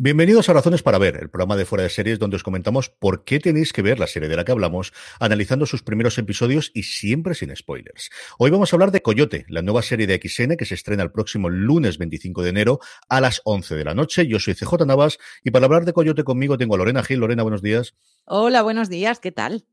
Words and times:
Bienvenidos 0.00 0.48
a 0.48 0.52
Razones 0.52 0.84
para 0.84 0.96
Ver, 0.98 1.16
el 1.16 1.28
programa 1.28 1.56
de 1.56 1.64
fuera 1.64 1.82
de 1.82 1.90
series 1.90 2.20
donde 2.20 2.36
os 2.36 2.44
comentamos 2.44 2.88
por 2.88 3.24
qué 3.24 3.40
tenéis 3.40 3.72
que 3.72 3.82
ver 3.82 3.98
la 3.98 4.06
serie 4.06 4.28
de 4.28 4.36
la 4.36 4.44
que 4.44 4.52
hablamos, 4.52 4.92
analizando 5.18 5.66
sus 5.66 5.82
primeros 5.82 6.16
episodios 6.18 6.70
y 6.72 6.84
siempre 6.84 7.34
sin 7.34 7.54
spoilers. 7.56 8.08
Hoy 8.38 8.52
vamos 8.52 8.72
a 8.72 8.76
hablar 8.76 8.92
de 8.92 9.02
Coyote, 9.02 9.44
la 9.48 9.60
nueva 9.60 9.82
serie 9.82 10.06
de 10.06 10.20
XN 10.22 10.56
que 10.56 10.66
se 10.66 10.76
estrena 10.76 11.02
el 11.02 11.10
próximo 11.10 11.48
lunes 11.48 11.98
25 11.98 12.44
de 12.44 12.50
enero 12.50 12.78
a 13.08 13.20
las 13.20 13.42
11 13.44 13.74
de 13.74 13.84
la 13.84 13.94
noche. 13.94 14.28
Yo 14.28 14.38
soy 14.38 14.54
CJ 14.54 14.86
Navas 14.86 15.18
y 15.42 15.50
para 15.50 15.64
hablar 15.64 15.84
de 15.84 15.92
Coyote 15.92 16.22
conmigo 16.22 16.56
tengo 16.58 16.76
a 16.76 16.78
Lorena 16.78 17.02
Gil. 17.02 17.18
Lorena, 17.18 17.42
buenos 17.42 17.60
días. 17.60 17.96
Hola, 18.24 18.62
buenos 18.62 18.88
días, 18.88 19.18
¿qué 19.18 19.32
tal? 19.32 19.64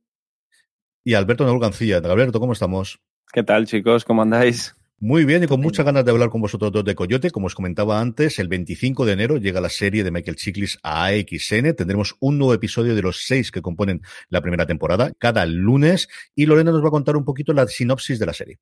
Y 1.03 1.13
a 1.13 1.19
Alberto 1.19 1.45
Gancilla. 1.59 1.97
Alberto, 1.97 2.39
¿cómo 2.39 2.53
estamos? 2.53 2.99
¿Qué 3.31 3.43
tal, 3.43 3.67
chicos? 3.67 4.03
¿Cómo 4.03 4.23
andáis? 4.23 4.75
Muy 4.99 5.25
bien, 5.25 5.43
y 5.43 5.47
con 5.47 5.59
muchas 5.59 5.85
ganas 5.85 6.05
de 6.05 6.11
hablar 6.11 6.29
con 6.29 6.39
vosotros 6.39 6.71
dos 6.71 6.85
de 6.85 6.95
Coyote. 6.95 7.29
Como 7.29 7.47
os 7.47 7.55
comentaba 7.55 7.99
antes, 7.99 8.39
el 8.39 8.47
25 8.47 9.05
de 9.05 9.11
enero 9.11 9.37
llega 9.37 9.59
la 9.59 9.69
serie 9.69 10.05
de 10.05 10.11
Michael 10.11 10.37
Chiklis 10.37 10.79
a 10.83 11.05
AXN. 11.05 11.75
Tendremos 11.75 12.15
un 12.21 12.37
nuevo 12.37 12.53
episodio 12.53 12.95
de 12.95 13.01
los 13.01 13.25
seis 13.25 13.51
que 13.51 13.61
componen 13.61 14.01
la 14.29 14.39
primera 14.39 14.65
temporada 14.65 15.11
cada 15.19 15.45
lunes. 15.45 16.07
Y 16.33 16.45
Lorena 16.45 16.71
nos 16.71 16.81
va 16.81 16.87
a 16.87 16.91
contar 16.91 17.17
un 17.17 17.25
poquito 17.25 17.51
la 17.51 17.67
sinopsis 17.67 18.19
de 18.19 18.25
la 18.25 18.33
serie. 18.33 18.59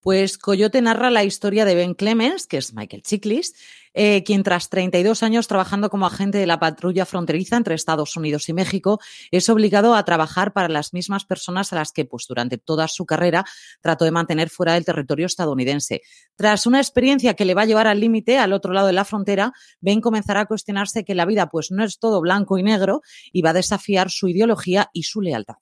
Pues 0.00 0.38
Coyote 0.38 0.80
narra 0.80 1.10
la 1.10 1.24
historia 1.24 1.64
de 1.64 1.74
Ben 1.74 1.92
Clemens, 1.92 2.46
que 2.46 2.56
es 2.56 2.72
Michael 2.72 3.02
Chiklis, 3.02 3.54
eh, 3.98 4.22
quien 4.24 4.42
tras 4.42 4.68
32 4.68 5.22
años 5.22 5.48
trabajando 5.48 5.88
como 5.88 6.06
agente 6.06 6.36
de 6.36 6.46
la 6.46 6.60
patrulla 6.60 7.06
fronteriza 7.06 7.56
entre 7.56 7.74
Estados 7.74 8.14
Unidos 8.14 8.48
y 8.50 8.52
México, 8.52 9.00
es 9.30 9.48
obligado 9.48 9.94
a 9.94 10.04
trabajar 10.04 10.52
para 10.52 10.68
las 10.68 10.92
mismas 10.92 11.24
personas 11.24 11.72
a 11.72 11.76
las 11.76 11.92
que, 11.92 12.04
pues, 12.04 12.26
durante 12.28 12.58
toda 12.58 12.88
su 12.88 13.06
carrera 13.06 13.46
trató 13.80 14.04
de 14.04 14.10
mantener 14.10 14.50
fuera 14.50 14.74
del 14.74 14.84
territorio 14.84 15.24
estadounidense. 15.24 16.02
Tras 16.36 16.66
una 16.66 16.78
experiencia 16.78 17.32
que 17.32 17.46
le 17.46 17.54
va 17.54 17.62
a 17.62 17.66
llevar 17.66 17.86
al 17.86 17.98
límite, 17.98 18.38
al 18.38 18.52
otro 18.52 18.74
lado 18.74 18.86
de 18.88 18.92
la 18.92 19.06
frontera, 19.06 19.54
Ben 19.80 20.02
comenzará 20.02 20.40
a 20.40 20.46
cuestionarse 20.46 21.02
que 21.02 21.14
la 21.14 21.24
vida, 21.24 21.48
pues, 21.48 21.70
no 21.70 21.82
es 21.82 21.98
todo 21.98 22.20
blanco 22.20 22.58
y 22.58 22.62
negro 22.62 23.00
y 23.32 23.40
va 23.40 23.50
a 23.50 23.54
desafiar 23.54 24.10
su 24.10 24.28
ideología 24.28 24.90
y 24.92 25.04
su 25.04 25.22
lealtad. 25.22 25.56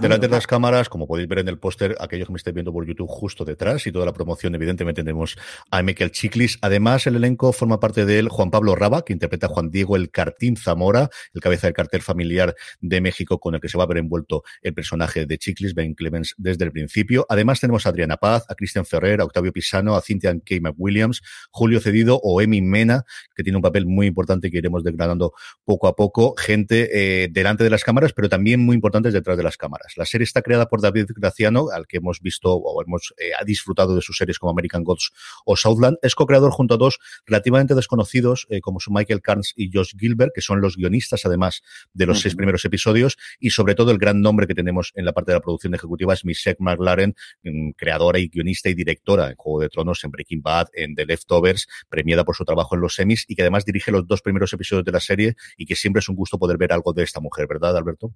Delante 0.00 0.28
de 0.28 0.34
las 0.34 0.46
cámaras, 0.46 0.88
como 0.88 1.06
podéis 1.06 1.28
ver 1.28 1.40
en 1.40 1.48
el 1.48 1.58
póster, 1.58 1.96
aquellos 2.00 2.28
que 2.28 2.32
me 2.32 2.36
estáis 2.36 2.54
viendo 2.54 2.72
por 2.72 2.86
YouTube 2.86 3.08
justo 3.08 3.44
detrás 3.44 3.86
y 3.86 3.92
toda 3.92 4.06
la 4.06 4.12
promoción, 4.12 4.54
evidentemente 4.54 5.02
tenemos 5.02 5.36
a 5.70 5.82
Michael 5.82 6.12
Chiklis. 6.12 6.58
Además, 6.62 7.06
el 7.06 7.16
elenco 7.16 7.52
forma 7.52 7.80
parte 7.80 8.04
de 8.04 8.18
él 8.18 8.28
Juan 8.28 8.50
Pablo 8.50 8.74
Raba, 8.74 9.04
que 9.04 9.12
interpreta 9.12 9.46
a 9.46 9.48
Juan 9.48 9.70
Diego 9.70 9.96
El 9.96 10.10
Cartín 10.10 10.56
Zamora, 10.56 11.10
el 11.34 11.40
cabeza 11.40 11.66
del 11.66 11.74
cartel 11.74 12.02
familiar 12.02 12.54
de 12.80 13.00
México 13.00 13.38
con 13.38 13.54
el 13.54 13.60
que 13.60 13.68
se 13.68 13.78
va 13.78 13.84
a 13.84 13.86
ver 13.86 13.98
envuelto 13.98 14.42
el 14.62 14.74
personaje 14.74 15.26
de 15.26 15.38
Chiklis, 15.38 15.74
Ben 15.74 15.94
Clemens, 15.94 16.34
desde 16.38 16.64
el 16.64 16.72
principio. 16.72 17.26
Además, 17.28 17.60
tenemos 17.60 17.86
a 17.86 17.90
Adriana 17.90 18.16
Paz, 18.16 18.44
a 18.48 18.54
Cristian 18.54 18.84
Ferrer, 18.84 19.20
a 19.20 19.24
Octavio 19.24 19.52
Pisano, 19.52 19.96
a 19.96 20.02
Cynthia 20.02 20.32
K. 20.44 20.56
McWilliams, 20.60 21.22
Julio 21.50 21.80
Cedido 21.80 22.20
o 22.22 22.40
Emi 22.40 22.62
Mena, 22.62 23.04
que 23.34 23.42
tiene 23.42 23.56
un 23.56 23.62
papel 23.62 23.86
muy 23.86 24.06
importante 24.06 24.50
que 24.50 24.58
iremos 24.58 24.84
desgranando 24.84 25.32
poco 25.64 25.88
a 25.88 25.96
poco. 25.96 26.34
Gente 26.36 26.90
eh, 26.92 27.28
delante 27.30 27.64
de 27.64 27.70
las 27.70 27.84
cámaras, 27.84 28.12
pero 28.12 28.28
también 28.28 28.60
muy 28.60 28.74
importantes 28.74 29.12
detrás 29.12 29.36
de 29.36 29.42
las 29.42 29.56
cámaras. 29.56 29.69
La 29.96 30.06
serie 30.06 30.24
está 30.24 30.42
creada 30.42 30.68
por 30.68 30.80
David 30.80 31.06
Graciano, 31.16 31.68
al 31.72 31.86
que 31.86 31.98
hemos 31.98 32.20
visto 32.20 32.54
o 32.54 32.82
hemos 32.82 33.14
eh, 33.18 33.30
disfrutado 33.44 33.94
de 33.94 34.02
sus 34.02 34.16
series 34.16 34.38
como 34.38 34.50
American 34.50 34.84
Gods 34.84 35.12
o 35.44 35.56
Southland. 35.56 35.98
Es 36.02 36.14
co-creador 36.14 36.50
junto 36.52 36.74
a 36.74 36.76
dos 36.76 36.98
relativamente 37.26 37.74
desconocidos, 37.74 38.46
eh, 38.50 38.60
como 38.60 38.80
son 38.80 38.94
Michael 38.94 39.22
Carnes 39.22 39.52
y 39.56 39.70
Josh 39.72 39.94
Gilbert, 39.98 40.32
que 40.34 40.40
son 40.40 40.60
los 40.60 40.76
guionistas, 40.76 41.24
además, 41.24 41.62
de 41.92 42.06
los 42.06 42.20
seis 42.20 42.34
primeros 42.34 42.64
episodios. 42.64 43.16
Y 43.38 43.50
sobre 43.50 43.74
todo, 43.74 43.90
el 43.90 43.98
gran 43.98 44.20
nombre 44.20 44.46
que 44.46 44.54
tenemos 44.54 44.92
en 44.94 45.04
la 45.04 45.12
parte 45.12 45.32
de 45.32 45.36
la 45.36 45.42
producción 45.42 45.74
ejecutiva 45.74 46.14
es 46.14 46.24
Michelle 46.24 46.56
McLaren, 46.58 47.14
mm, 47.42 47.70
creadora 47.76 48.18
y 48.18 48.28
guionista 48.28 48.68
y 48.68 48.74
directora 48.74 49.30
en 49.30 49.36
Juego 49.36 49.60
de 49.60 49.68
Tronos, 49.68 50.02
en 50.04 50.10
Breaking 50.10 50.42
Bad, 50.42 50.68
en 50.72 50.94
The 50.94 51.06
Leftovers, 51.06 51.66
premiada 51.88 52.24
por 52.24 52.36
su 52.36 52.44
trabajo 52.44 52.74
en 52.74 52.80
los 52.80 52.94
semis 52.94 53.24
y 53.28 53.34
que 53.34 53.42
además 53.42 53.64
dirige 53.64 53.90
los 53.90 54.06
dos 54.06 54.22
primeros 54.22 54.52
episodios 54.52 54.84
de 54.84 54.92
la 54.92 55.00
serie 55.00 55.36
y 55.56 55.66
que 55.66 55.76
siempre 55.76 56.00
es 56.00 56.08
un 56.08 56.16
gusto 56.16 56.38
poder 56.38 56.58
ver 56.58 56.72
algo 56.72 56.92
de 56.92 57.02
esta 57.02 57.20
mujer, 57.20 57.46
¿verdad, 57.46 57.76
Alberto? 57.76 58.12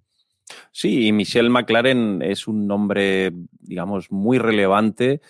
Sí, 0.72 1.12
Michelle 1.12 1.50
McLaren 1.50 2.22
es 2.22 2.46
un 2.46 2.66
nombre, 2.66 3.32
digamos, 3.60 4.10
muy 4.10 4.38
relevante 4.38 5.20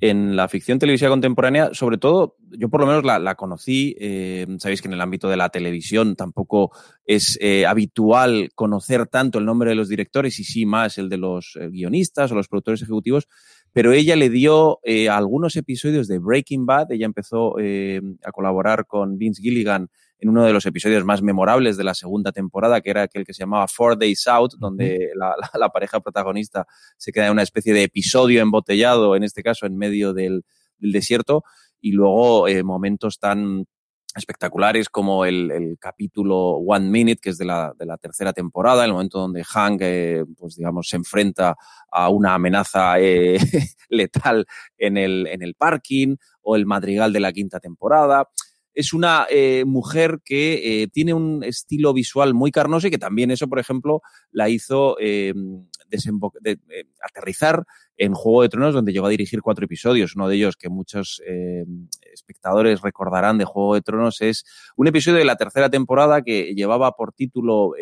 en 0.00 0.36
la 0.36 0.48
ficción 0.48 0.78
televisiva 0.78 1.10
contemporánea, 1.10 1.70
sobre 1.72 1.98
todo, 1.98 2.36
yo 2.50 2.68
por 2.68 2.80
lo 2.80 2.86
menos 2.86 3.04
la, 3.04 3.34
conocí, 3.34 3.96
eh, 3.98 4.46
sabéis 4.58 4.80
que 4.80 4.86
en 4.86 4.94
el 4.94 5.00
ámbito 5.00 5.28
de 5.28 5.36
la 5.36 5.48
televisión 5.48 6.14
tampoco 6.14 6.70
es 7.04 7.36
eh, 7.40 7.66
habitual 7.66 8.50
conocer 8.54 9.08
tanto 9.08 9.40
el 9.40 9.44
nombre 9.44 9.70
de 9.70 9.76
los 9.76 9.88
directores 9.88 10.38
y 10.38 10.44
sí 10.44 10.66
más 10.66 10.98
el 10.98 11.08
de 11.08 11.16
los 11.16 11.58
eh, 11.60 11.68
guionistas 11.68 12.30
o 12.30 12.36
los 12.36 12.46
productores 12.46 12.82
ejecutivos, 12.82 13.26
pero 13.72 13.92
ella 13.92 14.14
le 14.14 14.30
dio 14.30 14.78
algunos 15.10 15.56
episodios 15.56 16.08
de 16.08 16.18
Breaking 16.18 16.64
Bad, 16.64 16.92
ella 16.92 17.04
empezó 17.04 17.56
a 17.58 18.32
colaborar 18.32 18.86
con 18.86 19.18
Vince 19.18 19.42
Gilligan 19.42 19.90
en 20.20 20.28
uno 20.28 20.44
de 20.44 20.52
los 20.52 20.66
episodios 20.66 21.04
más 21.04 21.22
memorables 21.22 21.76
de 21.76 21.84
la 21.84 21.94
segunda 21.94 22.32
temporada, 22.32 22.80
que 22.80 22.90
era 22.90 23.02
aquel 23.02 23.24
que 23.24 23.34
se 23.34 23.40
llamaba 23.40 23.68
Four 23.68 23.98
Days 23.98 24.26
Out, 24.26 24.54
donde 24.58 25.10
la, 25.54 25.68
pareja 25.68 26.00
protagonista 26.00 26.66
se 26.96 27.12
queda 27.12 27.26
en 27.26 27.32
una 27.32 27.42
especie 27.42 27.72
de 27.72 27.84
episodio 27.84 28.40
embotellado, 28.40 29.14
en 29.14 29.22
este 29.22 29.42
caso 29.42 29.66
en 29.66 29.76
medio 29.76 30.12
del, 30.12 30.44
desierto, 30.78 31.44
y 31.80 31.92
luego 31.92 32.48
eh, 32.48 32.62
momentos 32.62 33.18
tan 33.18 33.66
espectaculares 34.14 34.88
como 34.88 35.24
el, 35.24 35.76
capítulo 35.80 36.54
One 36.56 36.88
Minute, 36.88 37.20
que 37.22 37.30
es 37.30 37.38
de 37.38 37.44
la, 37.44 37.72
de 37.78 37.86
la, 37.86 37.96
tercera 37.98 38.32
temporada, 38.32 38.84
el 38.84 38.92
momento 38.92 39.20
donde 39.20 39.44
Hank, 39.44 39.80
eh, 39.82 40.24
pues 40.36 40.56
digamos, 40.56 40.88
se 40.88 40.96
enfrenta 40.96 41.56
a 41.90 42.08
una 42.08 42.34
amenaza 42.34 42.98
eh, 42.98 43.38
letal 43.88 44.46
en 44.76 44.96
el, 44.96 45.26
en 45.28 45.42
el 45.42 45.54
parking, 45.54 46.16
o 46.42 46.56
el 46.56 46.66
madrigal 46.66 47.12
de 47.12 47.20
la 47.20 47.32
quinta 47.32 47.60
temporada 47.60 48.28
es 48.74 48.92
una 48.92 49.26
eh, 49.30 49.64
mujer 49.66 50.20
que 50.24 50.82
eh, 50.82 50.88
tiene 50.88 51.14
un 51.14 51.42
estilo 51.42 51.92
visual 51.92 52.34
muy 52.34 52.50
carnoso 52.50 52.86
y 52.86 52.90
que 52.90 52.98
también 52.98 53.30
eso, 53.30 53.48
por 53.48 53.58
ejemplo, 53.58 54.02
la 54.30 54.48
hizo 54.48 54.96
eh, 55.00 55.34
aterrizar 57.02 57.64
en 57.96 58.14
Juego 58.14 58.42
de 58.42 58.48
Tronos, 58.48 58.74
donde 58.74 58.92
llegó 58.92 59.06
a 59.06 59.10
dirigir 59.10 59.42
cuatro 59.42 59.64
episodios. 59.64 60.14
Uno 60.14 60.28
de 60.28 60.36
ellos 60.36 60.56
que 60.56 60.68
muchos 60.68 61.20
espectadores 62.12 62.80
recordarán 62.80 63.38
de 63.38 63.44
Juego 63.44 63.74
de 63.74 63.82
Tronos 63.82 64.20
es 64.20 64.44
un 64.76 64.86
episodio 64.86 65.18
de 65.18 65.24
la 65.24 65.36
tercera 65.36 65.68
temporada 65.68 66.22
que 66.22 66.54
llevaba 66.54 66.92
por 66.92 67.12
título 67.12 67.72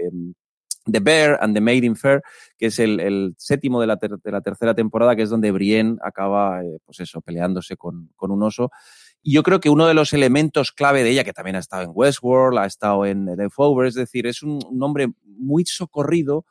The 0.90 1.00
Bear 1.00 1.38
and 1.42 1.54
the 1.54 1.60
Maiden 1.60 1.96
Fair, 1.96 2.22
que 2.56 2.66
es 2.66 2.78
el, 2.78 3.34
séptimo 3.36 3.80
de 3.80 3.88
la, 3.88 3.98
tercera 3.98 4.74
temporada, 4.74 5.14
que 5.16 5.22
es 5.22 5.30
donde 5.30 5.50
Brienne 5.50 5.98
acaba, 6.02 6.62
pues 6.86 7.00
eso, 7.00 7.20
peleándose 7.20 7.76
con, 7.76 8.10
con 8.16 8.30
un 8.30 8.42
oso. 8.42 8.70
Y 9.26 9.32
yo 9.32 9.42
creo 9.42 9.58
que 9.58 9.70
uno 9.70 9.88
de 9.88 9.94
los 9.94 10.12
elementos 10.12 10.70
clave 10.70 11.02
de 11.02 11.10
ella, 11.10 11.24
que 11.24 11.32
también 11.32 11.56
ha 11.56 11.58
estado 11.58 11.82
en 11.82 11.90
Westworld, 11.92 12.58
ha 12.58 12.64
estado 12.64 13.04
en 13.06 13.26
The 13.26 13.48
Over, 13.56 13.88
es 13.88 13.94
decir, 13.94 14.24
es 14.24 14.40
un, 14.44 14.60
hombre 14.80 15.08
muy 15.24 15.64
socorrido, 15.64 16.46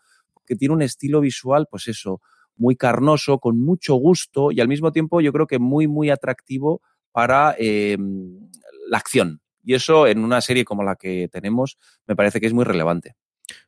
que 0.45 0.57
tiene 0.57 0.73
un 0.73 0.81
estilo 0.81 1.21
visual, 1.21 1.67
pues 1.71 1.87
eso, 1.87 2.19
muy 2.57 2.75
carnoso, 2.75 3.39
con 3.39 3.61
mucho 3.61 3.95
gusto 3.95 4.51
y 4.51 4.59
al 4.59 4.67
mismo 4.67 4.91
tiempo 4.91 5.21
yo 5.21 5.31
creo 5.31 5.47
que 5.47 5.57
muy, 5.57 5.87
muy 5.87 6.09
atractivo 6.09 6.81
para 7.13 7.55
eh, 7.57 7.97
la 8.89 8.97
acción. 8.97 9.39
Y 9.63 9.75
eso 9.75 10.05
en 10.05 10.21
una 10.21 10.41
serie 10.41 10.65
como 10.65 10.83
la 10.83 10.97
que 10.97 11.29
tenemos 11.31 11.77
me 12.07 12.17
parece 12.17 12.41
que 12.41 12.47
es 12.47 12.53
muy 12.53 12.65
relevante. 12.65 13.15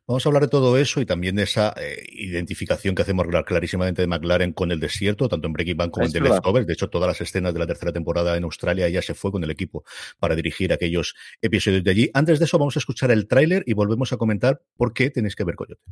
Vamos 0.08 0.24
a 0.24 0.30
hablar 0.30 0.44
de 0.44 0.48
todo 0.48 0.78
eso 0.78 1.02
y 1.02 1.06
también 1.06 1.36
de 1.36 1.42
esa 1.42 1.74
eh, 1.76 2.02
identificación 2.12 2.94
que 2.94 3.02
hacemos 3.02 3.26
clarísimamente 3.44 4.00
de 4.00 4.08
McLaren 4.08 4.54
con 4.54 4.72
el 4.72 4.80
desierto, 4.80 5.28
tanto 5.28 5.48
en 5.48 5.52
Breaking 5.52 5.76
Bad 5.76 5.90
como 5.90 6.06
en 6.06 6.12
The 6.12 6.22
Leftovers. 6.22 6.66
De 6.66 6.72
hecho, 6.72 6.88
todas 6.88 7.08
las 7.08 7.20
escenas 7.20 7.52
de 7.52 7.60
la 7.60 7.66
tercera 7.66 7.92
temporada 7.92 8.34
en 8.38 8.44
Australia 8.44 8.88
ya 8.88 9.02
se 9.02 9.12
fue 9.12 9.30
con 9.30 9.44
el 9.44 9.50
equipo 9.50 9.84
para 10.18 10.34
dirigir 10.34 10.72
aquellos 10.72 11.14
episodios 11.42 11.84
de 11.84 11.90
allí. 11.90 12.10
Antes 12.14 12.38
de 12.38 12.46
eso, 12.46 12.58
vamos 12.58 12.74
a 12.76 12.78
escuchar 12.78 13.10
el 13.10 13.28
tráiler 13.28 13.64
y 13.66 13.74
volvemos 13.74 14.10
a 14.14 14.16
comentar 14.16 14.62
por 14.78 14.94
qué 14.94 15.10
tenéis 15.10 15.36
que 15.36 15.44
ver 15.44 15.56
Coyote. 15.56 15.82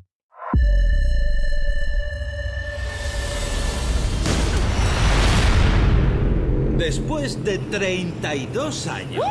Después 6.86 7.42
de 7.42 7.58
32 7.58 8.86
años. 8.86 9.24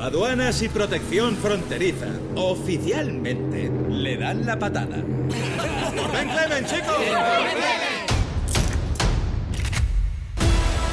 Aduanas 0.00 0.60
y 0.62 0.68
protección 0.68 1.36
fronteriza 1.36 2.08
oficialmente 2.34 3.70
le 3.88 4.16
dan 4.16 4.44
la 4.44 4.58
patada. 4.58 4.96
¡Ven, 4.96 6.28
Clemen, 6.28 6.66
chicos! 6.66 6.96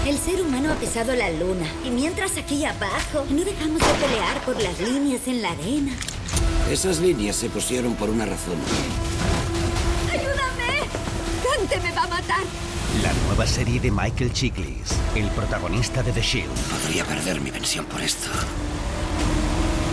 El 0.05 0.17
ser 0.19 0.43
humano 0.43 0.73
ha 0.73 0.75
pesado 0.75 1.15
la 1.15 1.31
luna 1.31 1.65
y 1.83 1.89
mientras 1.89 2.37
aquí 2.37 2.63
abajo 2.65 3.25
no 3.31 3.43
dejamos 3.43 3.79
de 3.79 4.05
pelear 4.07 4.41
por 4.45 4.61
las 4.61 4.79
líneas 4.79 5.27
en 5.27 5.41
la 5.41 5.53
arena. 5.53 5.93
Esas 6.69 6.99
líneas 6.99 7.35
se 7.35 7.49
pusieron 7.49 7.95
por 7.95 8.11
una 8.11 8.27
razón. 8.27 8.59
¡Ayúdame! 10.11 10.81
¡Dante 11.43 11.79
me 11.79 11.95
va 11.95 12.03
a 12.03 12.07
matar! 12.07 12.74
La 13.05 13.13
nueva 13.27 13.45
serie 13.45 13.79
de 13.79 13.91
Michael 13.91 14.33
Chiklis, 14.33 14.97
el 15.13 15.27
protagonista 15.29 16.01
de 16.01 16.11
The 16.11 16.21
Shield. 16.21 16.49
Podría 16.49 17.05
perder 17.05 17.39
mi 17.39 17.51
pensión 17.51 17.85
por 17.85 18.01
esto. 18.01 18.31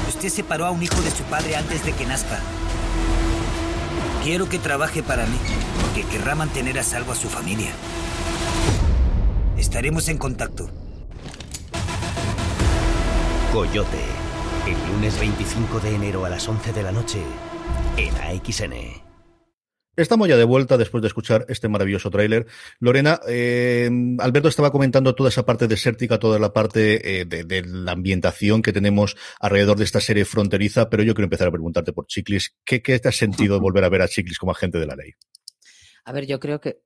Usted 0.08 0.30
separó 0.30 0.64
a 0.64 0.70
un 0.70 0.82
hijo 0.82 0.98
de 1.02 1.10
su 1.10 1.22
padre 1.24 1.56
antes 1.56 1.84
de 1.84 1.92
que 1.92 2.06
nazca. 2.06 2.40
Quiero 4.24 4.48
que 4.48 4.58
trabaje 4.58 5.02
para 5.02 5.26
mí, 5.26 5.36
porque 5.82 6.04
querrá 6.04 6.34
mantener 6.34 6.78
a 6.78 6.82
salvo 6.82 7.12
a 7.12 7.14
su 7.14 7.28
familia. 7.28 7.72
Estaremos 9.58 10.08
en 10.08 10.16
contacto. 10.16 10.70
Coyote, 13.52 14.04
El 14.66 14.92
lunes 14.94 15.20
25 15.20 15.80
de 15.80 15.96
enero 15.96 16.24
a 16.24 16.30
las 16.30 16.48
11 16.48 16.72
de 16.72 16.82
la 16.82 16.92
noche 16.92 17.22
en 17.98 18.14
AXN. 18.16 19.11
Estamos 19.94 20.26
ya 20.26 20.38
de 20.38 20.44
vuelta 20.44 20.78
después 20.78 21.02
de 21.02 21.08
escuchar 21.08 21.44
este 21.48 21.68
maravilloso 21.68 22.10
tráiler. 22.10 22.46
Lorena, 22.80 23.20
eh, 23.28 23.90
Alberto 24.20 24.48
estaba 24.48 24.72
comentando 24.72 25.14
toda 25.14 25.28
esa 25.28 25.44
parte 25.44 25.68
desértica, 25.68 26.18
toda 26.18 26.38
la 26.38 26.54
parte 26.54 27.20
eh, 27.20 27.24
de, 27.26 27.44
de, 27.44 27.62
la 27.66 27.92
ambientación 27.92 28.62
que 28.62 28.72
tenemos 28.72 29.16
alrededor 29.38 29.76
de 29.76 29.84
esta 29.84 30.00
serie 30.00 30.24
fronteriza, 30.24 30.88
pero 30.88 31.02
yo 31.02 31.14
quiero 31.14 31.26
empezar 31.26 31.48
a 31.48 31.52
preguntarte 31.52 31.92
por 31.92 32.06
Chiclis. 32.06 32.56
¿Qué, 32.64 32.80
qué 32.80 32.98
te 32.98 33.08
has 33.08 33.16
sentido 33.16 33.60
volver 33.60 33.84
a 33.84 33.90
ver 33.90 34.00
a 34.00 34.08
Chiclis 34.08 34.38
como 34.38 34.52
agente 34.52 34.78
de 34.78 34.86
la 34.86 34.96
ley? 34.96 35.12
A 36.04 36.12
ver, 36.12 36.26
yo 36.26 36.40
creo 36.40 36.58
que 36.58 36.80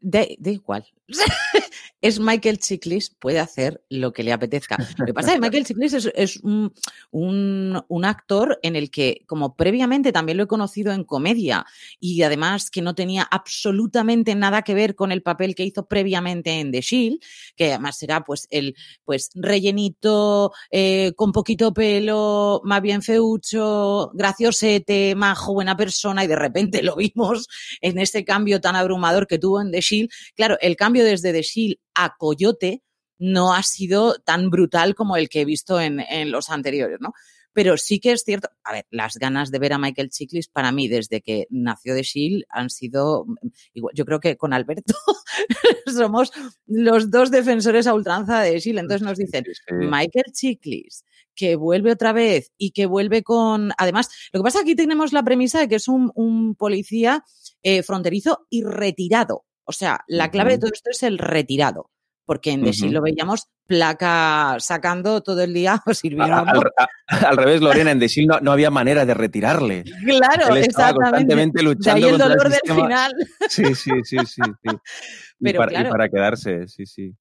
da, 0.00 0.24
da 0.38 0.50
igual. 0.50 0.86
es 2.06 2.20
Michael 2.20 2.58
Chiklis, 2.58 3.10
puede 3.10 3.40
hacer 3.40 3.82
lo 3.88 4.12
que 4.12 4.22
le 4.22 4.32
apetezca. 4.32 4.76
Lo 4.96 5.06
que 5.06 5.14
pasa 5.14 5.30
es 5.30 5.34
que 5.34 5.40
Michael 5.40 5.64
Chiklis 5.64 5.94
es, 6.14 6.36
un, 6.36 6.72
un, 7.10 7.82
un, 7.88 8.04
actor 8.04 8.58
en 8.62 8.76
el 8.76 8.90
que, 8.90 9.24
como 9.26 9.56
previamente 9.56 10.12
también 10.12 10.38
lo 10.38 10.44
he 10.44 10.46
conocido 10.46 10.92
en 10.92 11.04
comedia, 11.04 11.66
y 11.98 12.22
además 12.22 12.70
que 12.70 12.82
no 12.82 12.94
tenía 12.94 13.26
absolutamente 13.28 14.34
nada 14.34 14.62
que 14.62 14.74
ver 14.74 14.94
con 14.94 15.10
el 15.10 15.22
papel 15.22 15.54
que 15.54 15.64
hizo 15.64 15.86
previamente 15.86 16.60
en 16.60 16.70
The 16.70 16.80
Shield, 16.80 17.18
que 17.56 17.70
además 17.72 18.00
era 18.02 18.22
pues 18.22 18.46
el 18.50 18.76
pues 19.04 19.30
rellenito, 19.34 20.52
eh, 20.70 21.12
con 21.16 21.32
poquito 21.32 21.74
pelo, 21.74 22.60
más 22.64 22.82
bien 22.82 23.02
feucho, 23.02 24.10
graciosete, 24.14 25.14
majo, 25.16 25.54
buena 25.54 25.76
persona, 25.76 26.24
y 26.24 26.28
de 26.28 26.36
repente 26.36 26.82
lo 26.82 26.96
vimos 26.96 27.48
en 27.80 27.98
ese 27.98 28.24
cambio 28.24 28.60
tan 28.60 28.76
abrumador 28.76 29.26
que 29.26 29.38
tuvo 29.38 29.60
en 29.60 29.72
The 29.72 29.80
Shield. 29.80 30.10
Claro, 30.36 30.56
el 30.60 30.76
cambio 30.76 31.04
desde 31.04 31.32
The 31.32 31.42
Shield 31.42 31.78
a 31.96 32.16
Coyote 32.16 32.82
no 33.18 33.54
ha 33.54 33.62
sido 33.62 34.16
tan 34.20 34.50
brutal 34.50 34.94
como 34.94 35.16
el 35.16 35.28
que 35.28 35.40
he 35.40 35.44
visto 35.44 35.80
en, 35.80 36.00
en, 36.00 36.30
los 36.30 36.50
anteriores, 36.50 36.98
¿no? 37.00 37.12
Pero 37.52 37.78
sí 37.78 38.00
que 38.00 38.12
es 38.12 38.22
cierto, 38.22 38.50
a 38.64 38.72
ver, 38.72 38.86
las 38.90 39.14
ganas 39.14 39.50
de 39.50 39.58
ver 39.58 39.72
a 39.72 39.78
Michael 39.78 40.10
Chiklis 40.10 40.48
para 40.48 40.72
mí 40.72 40.88
desde 40.88 41.22
que 41.22 41.46
nació 41.48 41.94
de 41.94 42.02
Shield 42.02 42.44
han 42.50 42.68
sido, 42.68 43.24
igual, 43.72 43.94
yo 43.96 44.04
creo 44.04 44.20
que 44.20 44.36
con 44.36 44.52
Alberto 44.52 44.92
somos 45.86 46.32
los 46.66 47.10
dos 47.10 47.30
defensores 47.30 47.86
a 47.86 47.94
ultranza 47.94 48.42
de 48.42 48.60
Shield, 48.60 48.80
entonces 48.80 49.00
nos 49.00 49.16
dicen, 49.16 49.46
Michael 49.70 50.32
Chiklis, 50.34 51.06
que 51.34 51.56
vuelve 51.56 51.92
otra 51.92 52.12
vez 52.12 52.52
y 52.58 52.72
que 52.72 52.84
vuelve 52.84 53.22
con, 53.22 53.72
además, 53.78 54.10
lo 54.34 54.40
que 54.40 54.44
pasa 54.44 54.60
aquí 54.60 54.74
tenemos 54.74 55.14
la 55.14 55.22
premisa 55.22 55.58
de 55.58 55.68
que 55.68 55.76
es 55.76 55.88
un, 55.88 56.12
un 56.14 56.56
policía 56.56 57.24
eh, 57.62 57.82
fronterizo 57.82 58.46
y 58.50 58.64
retirado, 58.64 59.46
o 59.66 59.72
sea, 59.72 60.00
la 60.06 60.30
clave 60.30 60.50
uh 60.50 60.52
-huh. 60.52 60.56
de 60.56 60.60
todo 60.60 60.70
esto 60.72 60.90
es 60.90 61.02
el 61.02 61.18
retirado, 61.18 61.90
porque 62.24 62.52
en 62.52 62.62
uh 62.62 62.66
-huh. 62.66 62.90
lo 62.90 63.02
veíamos 63.02 63.48
placa 63.66 64.56
sacando 64.60 65.20
todo 65.22 65.42
el 65.42 65.52
día 65.52 65.82
o 65.86 65.92
sirviendo. 65.92 66.34
Al, 66.34 66.48
al, 66.48 67.24
al, 67.26 67.36
revés, 67.36 67.60
Lorena, 67.60 67.90
en 67.90 67.98
The 67.98 68.08
no, 68.26 68.40
no, 68.40 68.52
había 68.52 68.70
manera 68.70 69.04
de 69.04 69.14
retirarle. 69.14 69.84
Claro, 70.04 70.54
Él 70.54 70.64
estaba 70.64 70.94
constantemente 70.94 71.62
luchando 71.62 72.00
de 72.00 72.06
ahí 72.06 72.12
el 72.12 72.18
dolor 72.18 72.46
el 72.46 72.52
del 72.52 72.74
final. 72.74 73.12
Sí, 73.48 73.74
sí, 73.74 73.90
sí, 74.04 74.18
sí. 74.24 74.42
sí. 74.42 74.70
Pero 75.38 75.56
y, 75.56 75.58
para, 75.58 75.68
claro, 75.70 75.88
y 75.88 75.92
para 75.92 76.08
quedarse, 76.08 76.68
sí, 76.68 76.86
sí. 76.86 77.14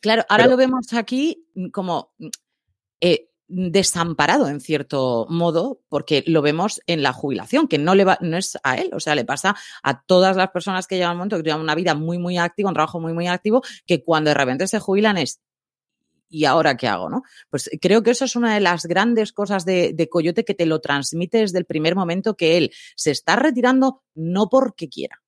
Claro, 0.00 0.24
ahora 0.28 0.44
Pero, 0.44 0.52
lo 0.52 0.56
vemos 0.58 0.92
aquí 0.92 1.48
como 1.72 2.14
eh, 3.00 3.27
desamparado 3.48 4.48
en 4.48 4.60
cierto 4.60 5.26
modo 5.30 5.80
porque 5.88 6.22
lo 6.26 6.42
vemos 6.42 6.80
en 6.86 7.02
la 7.02 7.12
jubilación, 7.12 7.66
que 7.66 7.78
no 7.78 7.94
le 7.94 8.04
va, 8.04 8.18
no 8.20 8.36
es 8.36 8.58
a 8.62 8.76
él, 8.76 8.90
o 8.92 9.00
sea, 9.00 9.14
le 9.14 9.24
pasa 9.24 9.56
a 9.82 10.02
todas 10.02 10.36
las 10.36 10.50
personas 10.50 10.86
que 10.86 10.96
llevan 10.96 11.12
un 11.12 11.18
momento 11.18 11.38
que 11.38 11.42
llevan 11.44 11.62
una 11.62 11.74
vida 11.74 11.94
muy, 11.94 12.18
muy 12.18 12.36
activa, 12.38 12.68
un 12.68 12.74
trabajo 12.74 13.00
muy, 13.00 13.14
muy 13.14 13.26
activo, 13.26 13.62
que 13.86 14.02
cuando 14.02 14.30
de 14.30 14.34
repente 14.34 14.66
se 14.66 14.78
jubilan 14.78 15.16
es 15.16 15.40
¿y 16.28 16.44
ahora 16.44 16.76
qué 16.76 16.88
hago? 16.88 17.08
¿no? 17.08 17.22
Pues 17.50 17.70
creo 17.80 18.02
que 18.02 18.10
eso 18.10 18.24
es 18.24 18.36
una 18.36 18.54
de 18.54 18.60
las 18.60 18.86
grandes 18.86 19.32
cosas 19.32 19.64
de, 19.64 19.92
de, 19.94 20.08
Coyote 20.08 20.44
que 20.44 20.54
te 20.54 20.66
lo 20.66 20.80
transmite 20.80 21.38
desde 21.38 21.58
el 21.58 21.64
primer 21.64 21.96
momento 21.96 22.36
que 22.36 22.58
él 22.58 22.70
se 22.96 23.10
está 23.10 23.36
retirando 23.36 24.02
no 24.14 24.48
porque 24.48 24.88
quiera. 24.88 25.22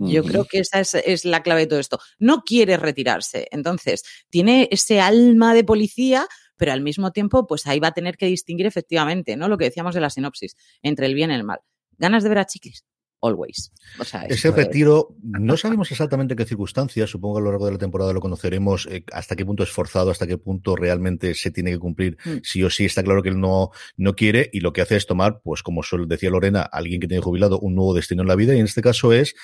Yo 0.00 0.22
creo 0.22 0.44
que 0.44 0.60
esa 0.60 0.78
es, 0.78 0.94
es, 0.94 1.24
la 1.24 1.42
clave 1.42 1.62
de 1.62 1.66
todo 1.66 1.80
esto. 1.80 1.98
No 2.20 2.44
quiere 2.44 2.76
retirarse. 2.76 3.48
Entonces, 3.50 4.04
tiene 4.30 4.68
ese 4.70 5.00
alma 5.00 5.54
de 5.54 5.64
policía, 5.64 6.28
pero 6.58 6.72
al 6.72 6.82
mismo 6.82 7.12
tiempo, 7.12 7.46
pues 7.46 7.66
ahí 7.66 7.80
va 7.80 7.88
a 7.88 7.92
tener 7.92 8.18
que 8.18 8.26
distinguir 8.26 8.66
efectivamente, 8.66 9.36
¿no? 9.36 9.48
Lo 9.48 9.56
que 9.56 9.64
decíamos 9.64 9.94
de 9.94 10.00
la 10.00 10.10
sinopsis, 10.10 10.56
entre 10.82 11.06
el 11.06 11.14
bien 11.14 11.30
y 11.30 11.34
el 11.34 11.44
mal. 11.44 11.60
¿Ganas 11.96 12.22
de 12.22 12.28
ver 12.28 12.38
a 12.38 12.44
Chiquis? 12.44 12.84
Always. 13.20 13.72
O 13.98 14.04
sea, 14.04 14.22
Ese 14.22 14.50
retiro, 14.50 15.16
no 15.22 15.56
sabemos 15.56 15.90
exactamente 15.90 16.34
en 16.34 16.38
qué 16.38 16.44
circunstancias, 16.44 17.10
supongo 17.10 17.36
que 17.36 17.40
a 17.40 17.44
lo 17.44 17.50
largo 17.50 17.66
de 17.66 17.72
la 17.72 17.78
temporada 17.78 18.12
lo 18.12 18.20
conoceremos, 18.20 18.86
eh, 18.86 19.04
hasta 19.12 19.34
qué 19.34 19.44
punto 19.44 19.62
es 19.62 19.70
forzado, 19.70 20.10
hasta 20.10 20.26
qué 20.26 20.38
punto 20.38 20.76
realmente 20.76 21.34
se 21.34 21.50
tiene 21.50 21.72
que 21.72 21.78
cumplir, 21.78 22.16
mm. 22.24 22.38
sí 22.42 22.62
o 22.62 22.70
sí, 22.70 22.84
está 22.84 23.02
claro 23.02 23.22
que 23.22 23.30
él 23.30 23.40
no, 23.40 23.70
no 23.96 24.14
quiere 24.14 24.48
y 24.52 24.60
lo 24.60 24.72
que 24.72 24.82
hace 24.82 24.96
es 24.96 25.06
tomar, 25.06 25.40
pues 25.42 25.62
como 25.62 25.82
decía 26.06 26.30
Lorena, 26.30 26.62
alguien 26.62 27.00
que 27.00 27.08
tiene 27.08 27.22
jubilado 27.22 27.58
un 27.58 27.74
nuevo 27.74 27.94
destino 27.94 28.22
en 28.22 28.28
la 28.28 28.36
vida 28.36 28.54
y 28.54 28.60
en 28.60 28.66
este 28.66 28.82
caso 28.82 29.12
es 29.12 29.34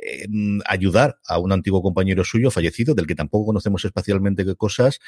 eh, 0.00 0.26
ayudar 0.66 1.18
a 1.26 1.38
un 1.38 1.50
antiguo 1.50 1.82
compañero 1.82 2.22
suyo 2.24 2.50
fallecido, 2.50 2.94
del 2.94 3.06
que 3.06 3.16
tampoco 3.16 3.46
conocemos 3.46 3.84
especialmente 3.84 4.44
qué 4.44 4.54
cosas, 4.54 5.00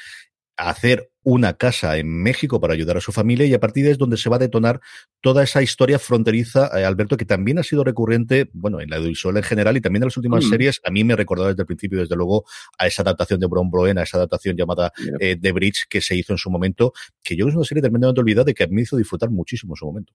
hacer 0.57 1.11
una 1.23 1.53
casa 1.53 1.97
en 1.97 2.07
México 2.23 2.59
para 2.59 2.73
ayudar 2.73 2.97
a 2.97 3.01
su 3.01 3.11
familia 3.11 3.45
y 3.45 3.53
a 3.53 3.59
partir 3.59 3.83
de 3.83 3.89
ahí 3.89 3.91
es 3.91 3.97
donde 3.97 4.17
se 4.17 4.29
va 4.29 4.37
a 4.37 4.39
detonar 4.39 4.79
toda 5.21 5.43
esa 5.43 5.61
historia 5.61 5.99
fronteriza, 5.99 6.71
eh, 6.73 6.85
Alberto, 6.85 7.17
que 7.17 7.25
también 7.25 7.59
ha 7.59 7.63
sido 7.63 7.83
recurrente, 7.83 8.49
bueno, 8.53 8.79
en 8.79 8.89
la 8.89 8.95
audiovisual 8.95 9.35
en 9.37 9.43
general 9.43 9.77
y 9.77 9.81
también 9.81 10.03
en 10.03 10.07
las 10.07 10.17
últimas 10.17 10.45
mm. 10.45 10.49
series. 10.49 10.81
A 10.85 10.91
mí 10.91 11.03
me 11.03 11.15
recordado 11.15 11.49
desde 11.49 11.61
el 11.61 11.67
principio, 11.67 11.99
desde 11.99 12.15
luego, 12.15 12.45
a 12.77 12.87
esa 12.87 13.01
adaptación 13.01 13.39
de 13.39 13.47
Bron 13.47 13.69
Broen, 13.69 13.97
a 13.97 14.03
esa 14.03 14.17
adaptación 14.17 14.55
llamada 14.55 14.91
yeah. 14.97 15.13
eh, 15.19 15.37
The 15.39 15.51
Bridge 15.51 15.85
que 15.89 16.01
se 16.01 16.15
hizo 16.15 16.33
en 16.33 16.37
su 16.37 16.49
momento, 16.49 16.93
que 17.23 17.35
yo 17.35 17.45
creo 17.45 17.47
que 17.47 17.51
es 17.51 17.57
una 17.57 17.65
serie 17.65 17.81
tremendamente 17.81 18.21
olvidada 18.21 18.49
y 18.49 18.53
que 18.53 18.67
me 18.67 18.81
hizo 18.81 18.95
disfrutar 18.95 19.29
muchísimo 19.29 19.73
en 19.73 19.77
su 19.77 19.85
momento. 19.85 20.13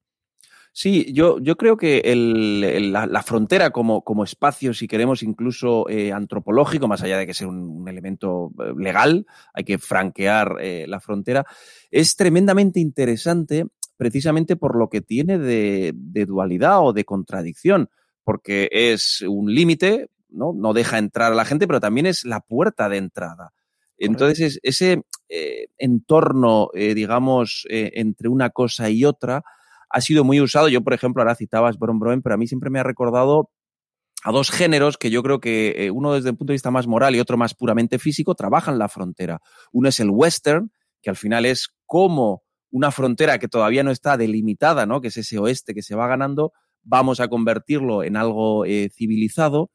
Sí, 0.75 1.13
yo, 1.13 1.39
yo 1.39 1.57
creo 1.57 1.77
que 1.77 1.99
el, 1.99 2.65
el, 2.65 2.93
la, 2.95 3.07
la, 3.07 3.23
frontera 3.23 3.71
como, 3.71 4.03
como 4.03 4.25
espacio, 4.25 4.73
si 4.73 4.89
queremos 4.89 5.23
incluso 5.23 5.87
eh, 5.91 6.13
antropológico, 6.13 6.89
más 6.89 7.03
allá 7.03 7.19
de 7.19 7.27
que 7.27 7.35
sea 7.35 7.47
un, 7.47 7.69
un 7.69 7.89
elemento 7.89 8.53
eh, 8.59 8.73
legal, 8.79 9.27
hay 9.53 9.65
que 9.65 9.77
franquear 9.77 10.57
eh, 10.63 10.87
la 10.89 10.99
frontera, 10.99 11.45
es 11.91 12.17
tremendamente 12.17 12.81
interesante 12.81 13.67
precisamente 13.99 14.57
por 14.57 14.79
lo 14.79 14.89
que 14.89 15.03
tiene 15.03 15.39
de, 15.39 15.93
de 15.95 16.25
dualidad 16.25 16.81
o 16.83 16.95
de 16.95 17.05
contradicción, 17.05 17.91
porque 18.25 18.71
es 18.73 19.23
un 19.29 19.55
límite, 19.55 20.09
¿no? 20.31 20.55
no 20.55 20.73
deja 20.73 20.97
entrar 20.97 21.33
a 21.33 21.37
la 21.37 21.45
gente, 21.45 21.67
pero 21.67 21.81
también 21.81 22.07
es 22.07 22.25
la 22.25 22.41
puerta 22.41 22.89
de 22.89 22.97
entrada. 22.97 23.53
Entonces, 23.99 24.59
ese 24.63 25.03
eh, 25.29 25.67
entorno, 25.77 26.71
eh, 26.75 26.95
digamos, 26.95 27.65
entre 27.69 28.29
una 28.29 28.51
cosa 28.51 28.91
y 28.91 29.05
otra, 29.05 29.45
ha 29.93 30.00
sido 30.00 30.25
muy 30.25 30.41
usado. 30.41 30.69
Yo, 30.69 30.83
por 30.83 30.94
ejemplo, 30.94 31.22
ahora 31.22 31.34
citabas 31.34 31.79
Bron 31.79 31.99
Broen, 31.99 32.22
pero 32.22 32.34
a 32.34 32.39
mí 32.39 32.46
siempre 32.46 32.70
me 32.70 32.81
ha 32.81 32.82
recordado 32.82 33.51
a 34.25 34.32
dos 34.32 34.51
géneros 34.51 34.96
que 34.96 35.11
yo 35.11 35.22
creo 35.22 35.41
que 35.41 35.75
eh, 35.77 35.91
uno 35.91 36.15
desde 36.15 36.31
el 36.31 36.37
punto 36.37 36.53
de 36.53 36.55
vista 36.55 36.70
más 36.70 36.87
moral 36.87 37.15
y 37.15 37.20
otro 37.20 37.37
más 37.37 37.55
puramente 37.55 37.99
físico 37.99 38.34
trabajan 38.34 38.79
la 38.79 38.89
frontera. 38.89 39.41
Uno 39.72 39.89
es 39.89 40.01
el 40.01 40.11
western, 40.11 40.72
que 41.03 41.11
al 41.11 41.17
final 41.17 41.44
es 41.44 41.75
como 41.87 42.43
una 42.70 42.91
frontera 42.91 43.39
que 43.39 43.49
todavía 43.49 43.82
no 43.82 43.91
está 43.91 44.17
delimitada, 44.17 44.87
¿no? 44.87 45.01
que 45.01 45.08
es 45.08 45.17
ese 45.19 45.39
oeste 45.39 45.75
que 45.75 45.82
se 45.82 45.94
va 45.94 46.06
ganando, 46.06 46.53
vamos 46.82 47.20
a 47.20 47.29
convertirlo 47.29 48.03
en 48.03 48.17
algo 48.17 48.65
eh, 48.65 48.91
civilizado. 48.94 49.70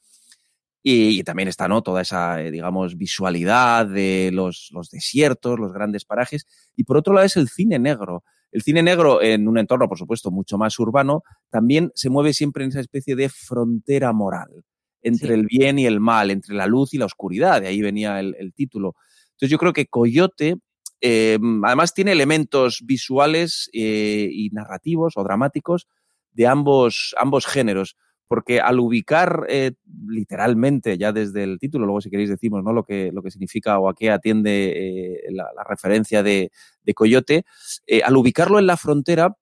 Y, 0.90 1.22
también 1.24 1.50
está, 1.50 1.68
¿no? 1.68 1.82
Toda 1.82 2.02
esa, 2.02 2.42
eh, 2.42 2.50
digamos, 2.50 2.96
visualidad 2.96 3.86
de 3.86 4.30
los 4.32 4.72
desiertos, 4.90 5.60
los 5.60 5.74
grandes 5.74 6.06
parajes. 6.06 6.48
Y 6.78 6.86
por 6.86 6.96
otro 6.96 7.14
lado 7.14 7.26
es 7.26 7.36
el 7.36 7.50
cine 7.50 7.78
negro. 7.78 8.24
El 8.52 8.62
cine 8.62 8.82
negro, 8.82 9.22
en 9.22 9.48
un 9.48 9.58
entorno, 9.58 9.88
por 9.88 9.98
supuesto, 9.98 10.32
mucho 10.32 10.58
más 10.58 10.78
urbano, 10.80 11.24
también 11.50 11.92
se 11.96 12.10
mueve 12.10 12.34
siempre 12.34 12.64
en 12.64 12.70
esa 12.70 12.80
especie 12.80 13.16
de 13.16 13.30
frontera 13.30 14.14
moral 14.14 14.64
entre 15.02 15.28
sí. 15.28 15.34
el 15.34 15.46
bien 15.46 15.80
y 15.80 15.86
el 15.86 16.00
mal, 16.00 16.32
entre 16.32 16.56
la 16.56 16.68
luz 16.68 16.94
y 16.94 16.98
la 16.98 17.06
oscuridad. 17.06 17.62
De 17.62 17.68
ahí 17.68 17.82
venía 17.82 18.20
el, 18.20 18.36
el 18.40 18.54
título. 18.54 18.96
Entonces 19.32 19.50
yo 19.50 19.58
creo 19.58 19.74
que 19.74 19.86
Coyote, 19.86 20.58
eh, 21.02 21.38
además, 21.64 21.94
tiene 21.94 22.12
elementos 22.12 22.82
visuales 22.84 23.70
eh, 23.74 24.28
y 24.32 24.50
narrativos 24.50 25.14
o 25.16 25.24
dramáticos 25.24 25.88
de 26.32 26.48
ambos, 26.48 27.16
ambos 27.20 27.46
géneros 27.46 27.96
porque 28.28 28.60
al 28.60 28.80
ubicar 28.80 29.46
eh, 29.50 29.72
literalmente, 30.08 30.98
ya 30.98 31.12
desde 31.12 31.44
el 31.44 31.60
título, 31.60 31.86
luego 31.86 32.02
si 32.02 32.10
queréis 32.10 32.30
decimos 32.30 32.64
¿no? 32.64 32.74
lo, 32.74 32.84
que, 32.84 33.12
lo 33.14 33.24
que 33.24 33.32
significa 33.32 33.80
o 33.80 33.90
a 33.90 33.96
qué 33.96 34.12
atiende 34.12 34.74
eh, 34.76 35.32
la, 35.32 35.48
referencia 35.68 36.24
de, 36.24 36.52
de 36.84 36.94
Coyote, 36.94 37.46
eh, 37.86 38.02
al 38.04 38.18
ubicarlo 38.18 38.60
en 38.60 38.68
la 38.68 38.78
frontera, 38.78 39.38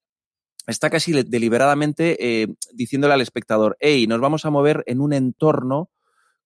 está 0.67 0.89
casi 0.89 1.11
deliberadamente 1.23 2.47
diciéndole 2.73 3.13
al 3.13 3.21
espectador, 3.21 3.77
hey, 3.79 4.07
nos 4.07 4.19
vamos 4.19 4.45
a 4.45 4.49
mover 4.49 4.83
en 4.87 4.99
un 4.99 5.13
entorno 5.13 5.91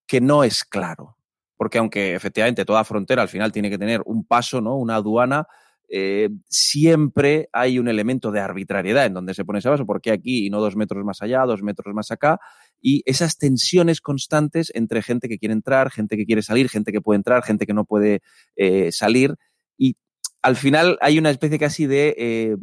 que 0.06 0.20
no 0.20 0.44
es 0.44 0.66
claro. 0.66 1.16
Porque 1.56 1.78
aunque 1.78 2.16
efectivamente 2.16 2.66
toda 2.66 2.84
frontera 2.84 3.22
al 3.22 3.30
final 3.30 3.54
tiene 3.54 3.70
que 3.70 3.78
tener 3.78 4.02
un 4.06 4.26
paso, 4.26 4.60
¿no? 4.60 4.76
una 4.76 4.96
aduana, 4.96 5.48
eh, 5.92 6.30
siempre 6.48 7.50
hay 7.52 7.80
un 7.80 7.88
elemento 7.88 8.32
de 8.32 8.40
arbitrariedad 8.40 9.06
en 9.06 9.14
donde 9.14 9.34
se 9.34 9.46
pone 9.46 9.60
ese 9.60 9.70
vaso, 9.70 9.86
porque 9.86 10.12
aquí 10.12 10.46
y 10.46 10.50
no 10.50 10.62
dos 10.62 10.76
metros 10.76 11.04
más 11.04 11.22
allá, 11.22 11.46
dos 11.46 11.64
metros 11.64 11.94
más 11.94 12.12
acá, 12.12 12.40
y 12.82 13.02
esas 13.06 13.38
tensiones 13.38 14.02
constantes 14.02 14.72
entre 14.76 15.02
gente 15.02 15.28
que 15.28 15.38
quiere 15.38 15.54
entrar, 15.54 15.92
gente 15.92 16.18
que 16.18 16.26
quiere 16.26 16.42
salir, 16.42 16.70
gente 16.70 16.92
que 16.92 17.02
puede 17.02 17.18
entrar, 17.18 17.44
gente 17.44 17.66
que 17.66 17.74
no 17.74 17.86
puede 17.86 18.22
eh, 18.56 18.92
salir, 18.92 19.36
y 19.78 19.96
al 20.42 20.56
final 20.56 20.98
hay 21.02 21.18
una 21.18 21.32
especie 21.32 21.60
casi 21.60 21.86
de 21.86 22.16
eh, 22.18 22.56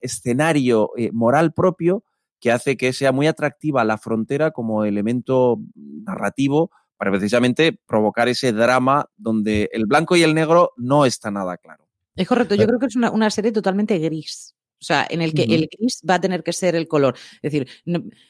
escenario 0.00 0.90
moral 1.12 1.52
propio 1.52 2.04
que 2.40 2.50
hace 2.50 2.76
que 2.76 2.92
sea 2.92 3.12
muy 3.12 3.28
atractiva 3.28 3.84
la 3.84 3.98
frontera 3.98 4.50
como 4.50 4.84
elemento 4.84 5.60
narrativo 5.76 6.72
para 6.96 7.10
precisamente 7.10 7.78
provocar 7.86 8.28
ese 8.28 8.52
drama 8.52 9.06
donde 9.16 9.68
el 9.72 9.86
blanco 9.86 10.16
y 10.16 10.22
el 10.22 10.34
negro 10.34 10.72
no 10.76 11.06
está 11.06 11.30
nada 11.30 11.56
claro. 11.56 11.81
Es 12.14 12.28
correcto, 12.28 12.54
yo 12.54 12.66
creo 12.66 12.78
que 12.78 12.86
es 12.86 12.96
una, 12.96 13.10
una 13.10 13.30
serie 13.30 13.52
totalmente 13.52 13.98
gris. 13.98 14.54
O 14.80 14.84
sea, 14.84 15.06
en 15.08 15.22
el 15.22 15.32
que 15.32 15.44
el 15.44 15.68
gris 15.70 16.02
va 16.08 16.14
a 16.14 16.20
tener 16.20 16.42
que 16.42 16.52
ser 16.52 16.74
el 16.74 16.88
color. 16.88 17.14
Es 17.40 17.52
decir, 17.52 17.68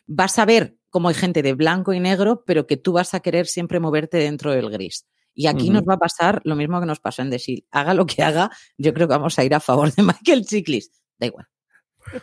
vas 0.07 0.39
a 0.39 0.45
ver 0.45 0.77
cómo 0.91 1.09
hay 1.09 1.15
gente 1.15 1.43
de 1.43 1.55
blanco 1.55 1.95
y 1.95 2.01
negro, 2.01 2.45
pero 2.47 2.67
que 2.67 2.77
tú 2.77 2.93
vas 2.93 3.15
a 3.15 3.21
querer 3.21 3.47
siempre 3.47 3.81
moverte 3.81 4.19
dentro 4.19 4.53
del 4.53 4.69
gris. 4.71 5.07
Y 5.35 5.47
aquí 5.47 5.71
nos 5.71 5.83
va 5.83 5.95
a 5.95 5.99
pasar 5.99 6.43
lo 6.45 6.55
mismo 6.57 6.79
que 6.79 6.85
nos 6.85 7.01
pasó 7.01 7.23
en 7.23 7.31
The 7.31 7.39
Shield. 7.39 7.65
Haga 7.71 7.95
lo 7.95 8.05
que 8.05 8.23
haga, 8.23 8.51
yo 8.77 8.93
creo 8.93 9.09
que 9.09 9.15
vamos 9.15 9.39
a 9.39 9.45
ir 9.45 9.55
a 9.55 9.61
favor 9.61 9.93
de 9.95 10.03
Michael 10.03 10.45
Chiklis. 10.45 10.91
Da 11.19 11.27
igual. 11.27 11.47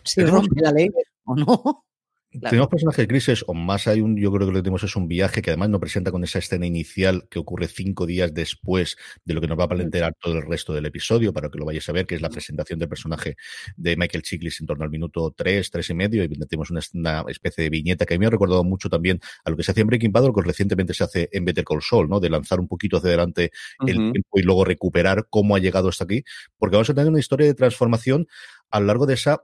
Si 0.04 0.24
rompe 0.24 0.62
la 0.62 0.72
ley 0.72 0.90
o 1.24 1.36
no. 1.36 1.86
Tenemos 2.32 2.68
personajes 2.68 3.00
de 3.00 3.08
crisis, 3.08 3.44
o 3.48 3.56
más 3.56 3.88
hay 3.88 4.02
un, 4.02 4.16
yo 4.16 4.32
creo 4.32 4.46
que 4.46 4.52
lo 4.52 4.60
que 4.60 4.64
tenemos 4.64 4.84
es 4.84 4.96
un 4.96 5.08
viaje 5.08 5.42
que 5.42 5.50
además 5.50 5.70
nos 5.70 5.80
presenta 5.82 6.12
con 6.12 6.24
esa 6.24 6.38
escena 6.38 6.68
inicial 6.68 7.28
que 7.28 7.40
ocurre 7.40 7.68
cinco 7.68 8.06
días 8.06 8.32
después 8.36 8.98
de 9.26 9.34
lo 9.34 9.42
que 9.42 9.48
nos 9.48 9.58
va 9.58 9.64
a 9.64 9.68
plantear 9.68 10.14
todo 10.20 10.38
el 10.38 10.46
resto 10.46 10.74
del 10.74 10.86
episodio, 10.86 11.34
para 11.34 11.50
que 11.50 11.58
lo 11.58 11.66
vayáis 11.66 11.90
a 11.90 11.92
ver, 11.92 12.06
que 12.06 12.14
es 12.14 12.22
la 12.22 12.30
presentación 12.30 12.78
del 12.78 12.88
personaje 12.88 13.36
de 13.76 13.98
Michael 13.98 14.22
Chiklis 14.22 14.62
en 14.62 14.68
torno 14.68 14.84
al 14.84 14.92
minuto 14.92 15.34
tres, 15.36 15.72
tres 15.72 15.90
y 15.90 15.96
medio, 15.96 16.24
y 16.24 16.28
tenemos 16.28 16.70
una, 16.70 17.26
especie 17.28 17.64
de 17.64 17.70
viñeta 17.72 18.06
que 18.06 18.14
a 18.14 18.18
mí 18.18 18.20
me 18.20 18.28
ha 18.28 18.30
recordado 18.30 18.64
mucho 18.64 18.90
también 18.90 19.20
a 19.44 19.50
lo 19.50 19.58
que 19.58 19.64
se 19.64 19.72
hacía 19.72 19.82
en 19.82 19.88
Breaking 19.88 20.12
Bad, 20.12 20.26
lo 20.26 20.34
que 20.34 20.44
recientemente 20.44 20.94
se 20.94 21.04
hace 21.04 21.30
en 21.32 21.46
Better 21.46 21.64
Call 21.64 21.82
Saul, 21.82 22.10
¿no? 22.10 22.20
De 22.20 22.30
lanzar 22.30 22.60
un 22.60 22.68
poquito 22.68 22.98
hacia 22.98 23.08
adelante 23.08 23.52
el 23.88 23.96
tiempo 23.96 24.40
y 24.40 24.44
luego 24.44 24.66
recuperar 24.66 25.26
cómo 25.32 25.56
ha 25.56 25.60
llegado 25.60 25.90
hasta 25.90 26.04
aquí, 26.04 26.24
porque 26.60 26.76
vamos 26.76 26.92
a 26.92 26.94
tener 26.94 27.10
una 27.10 27.20
historia 27.20 27.48
de 27.48 27.56
transformación 27.56 28.28
a 28.70 28.80
lo 28.80 28.86
largo 28.86 29.08
de 29.08 29.16
esa 29.16 29.42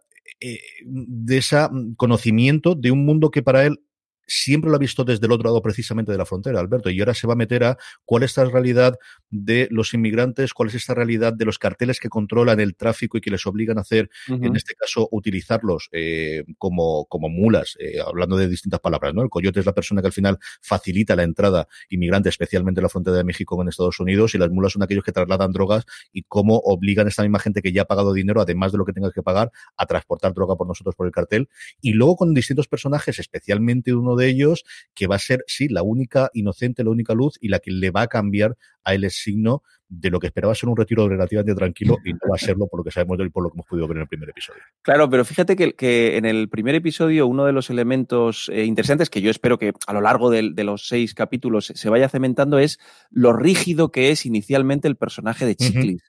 de 0.86 1.38
ese 1.38 1.58
conocimiento 1.98 2.76
de 2.76 2.92
un 2.92 3.06
mundo 3.06 3.32
que 3.32 3.42
para 3.42 3.66
él 3.66 3.80
siempre 4.28 4.70
lo 4.70 4.76
ha 4.76 4.80
visto 4.80 5.04
desde 5.04 5.26
el 5.26 5.32
otro 5.32 5.50
lado 5.50 5.62
precisamente 5.62 6.12
de 6.12 6.18
la 6.18 6.26
frontera, 6.26 6.60
Alberto, 6.60 6.90
y 6.90 7.00
ahora 7.00 7.14
se 7.14 7.28
va 7.28 7.34
a 7.34 7.38
meter 7.38 7.64
a 7.64 7.78
cuál 8.06 8.24
es 8.24 8.36
la 8.38 8.46
realidad 8.46 8.98
de 9.30 9.68
los 9.72 9.94
inmigrantes, 9.94 10.54
cuál 10.54 10.70
es 10.70 10.76
esta 10.76 10.94
realidad 10.94 11.34
de 11.34 11.46
los 11.46 11.60
carteles 11.60 12.00
que 12.00 12.10
controlan 12.10 12.60
el 12.60 12.76
tráfico 12.76 13.18
y 13.18 13.22
que 13.22 13.32
les 13.32 13.46
obligan 13.46 13.78
a 13.78 13.82
hacer, 13.82 14.10
en 14.28 14.56
este 14.56 14.76
caso, 14.76 15.08
utilizarlos 15.12 15.90
eh, 15.92 16.44
como, 16.58 17.06
como 17.06 17.30
mulas, 17.30 17.76
eh, 17.80 18.00
hablando 18.06 18.38
de 18.38 18.48
distintas 18.48 18.80
palabras, 18.80 19.14
¿no? 19.14 19.22
El 19.24 19.30
coyote 19.30 19.60
es 19.60 19.66
la 19.66 19.74
persona 19.74 20.02
que 20.02 20.08
al 20.08 20.14
final 20.14 20.40
facilita 20.62 21.16
la 21.16 21.24
entrada 21.24 21.68
inmigrante, 21.90 22.30
especialmente 22.30 22.80
en 22.80 22.84
la 22.84 22.90
frontera 22.90 23.18
de 23.18 23.24
México 23.24 23.56
con 23.56 23.68
Estados 23.68 24.00
Unidos, 24.00 24.36
y 24.36 24.38
las 24.38 24.50
mulas 24.50 24.74
son 24.74 24.84
aquellos 24.84 25.04
que 25.04 25.12
trasladan 25.12 25.52
drogas 25.52 25.86
y 26.12 26.24
cómo 26.24 26.58
obligan 26.58 27.06
a 27.08 27.10
esta 27.10 27.24
misma 27.24 27.40
gente 27.40 27.62
que 27.62 27.72
ya 27.72 27.84
ha 27.84 27.86
pagado 27.86 28.14
dinero, 28.14 28.42
además 28.42 28.72
de 28.72 28.78
lo 28.78 28.86
que 28.86 28.94
tengas 28.94 29.14
que 29.14 29.22
pagar, 29.22 29.52
a 29.78 29.86
transportar 29.86 30.34
droga 30.34 30.56
por 30.56 30.68
nosotros 30.68 30.96
por 30.96 31.06
el 31.06 31.12
cartel. 31.12 31.50
Y 31.82 31.94
luego 31.94 32.16
con 32.16 32.34
distintos 32.34 32.68
personajes, 32.68 33.20
especialmente 33.20 33.94
uno 33.94 34.15
de 34.16 34.30
ellos, 34.30 34.64
que 34.94 35.08
va 35.08 35.16
a 35.16 35.20
ser, 35.20 35.44
sí, 35.48 35.68
la 35.68 35.84
única 35.84 36.30
inocente, 36.34 36.84
la 36.84 36.92
única 36.92 37.14
luz 37.14 37.38
y 37.42 37.50
la 37.50 37.60
que 37.60 37.72
le 37.72 37.92
va 37.92 38.04
a 38.04 38.08
cambiar 38.08 38.58
a 38.84 38.94
él 38.94 39.04
el 39.04 39.12
signo 39.12 39.64
de 39.88 40.10
lo 40.10 40.20
que 40.20 40.28
esperaba 40.28 40.56
ser 40.56 40.70
un 40.70 40.78
retiro 40.78 41.08
relativamente 41.08 41.54
tranquilo 41.54 41.98
y 42.04 42.14
no 42.14 42.20
va 42.30 42.36
a 42.36 42.40
serlo 42.40 42.68
por 42.68 42.80
lo 42.80 42.84
que 42.84 42.92
sabemos 42.92 43.18
de 43.18 43.26
él, 43.26 43.32
por 43.32 43.44
lo 43.44 43.50
que 43.50 43.56
hemos 43.56 43.68
podido 43.68 43.88
ver 43.88 43.98
en 43.98 44.02
el 44.02 44.08
primer 44.08 44.30
episodio. 44.30 44.62
Claro, 44.82 45.10
pero 45.10 45.24
fíjate 45.24 45.56
que, 45.56 45.74
que 45.74 46.18
en 46.18 46.26
el 46.26 46.50
primer 46.50 46.76
episodio 46.76 47.28
uno 47.28 47.46
de 47.46 47.52
los 47.52 47.70
elementos 47.70 48.50
eh, 48.52 48.66
interesantes 48.66 49.10
que 49.10 49.22
yo 49.22 49.30
espero 49.30 49.58
que 49.58 49.74
a 49.86 49.94
lo 49.94 50.02
largo 50.02 50.30
de, 50.30 50.52
de, 50.54 50.64
los 50.64 50.88
seis 50.88 51.14
capítulos 51.14 51.72
se 51.74 51.90
vaya 51.90 52.10
cementando 52.10 52.58
es 52.58 52.80
lo 53.12 53.34
rígido 53.34 53.92
que 53.92 54.10
es 54.10 54.26
inicialmente 54.26 54.88
el 54.88 54.96
personaje 54.96 55.46
de 55.46 55.56
Chiclis. 55.56 56.02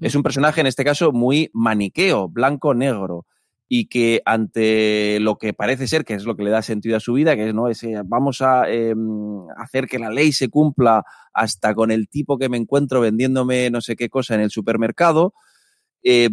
Es 0.00 0.14
un 0.14 0.22
personaje, 0.22 0.60
en 0.60 0.66
este 0.66 0.84
caso, 0.84 1.12
muy 1.12 1.50
maniqueo, 1.52 2.28
blanco-negro 2.28 3.26
y 3.68 3.86
que 3.86 4.22
ante 4.24 5.18
lo 5.20 5.36
que 5.36 5.52
parece 5.52 5.86
ser 5.86 6.04
que 6.04 6.14
es 6.14 6.24
lo 6.24 6.36
que 6.36 6.44
le 6.44 6.50
da 6.50 6.62
sentido 6.62 6.96
a 6.96 7.00
su 7.00 7.14
vida, 7.14 7.34
que 7.34 7.48
es 7.48 7.54
no 7.54 7.66
vamos 8.04 8.42
a 8.42 8.70
eh, 8.70 8.94
hacer 9.56 9.86
que 9.86 9.98
la 9.98 10.10
ley 10.10 10.32
se 10.32 10.48
cumpla 10.48 11.04
hasta 11.32 11.74
con 11.74 11.90
el 11.90 12.08
tipo 12.08 12.38
que 12.38 12.48
me 12.48 12.56
encuentro 12.56 13.00
vendiéndome 13.00 13.70
no 13.70 13.80
sé 13.80 13.96
qué 13.96 14.08
cosa 14.08 14.34
en 14.34 14.42
el 14.42 14.50
supermercado, 14.50 15.34
eh, 16.02 16.28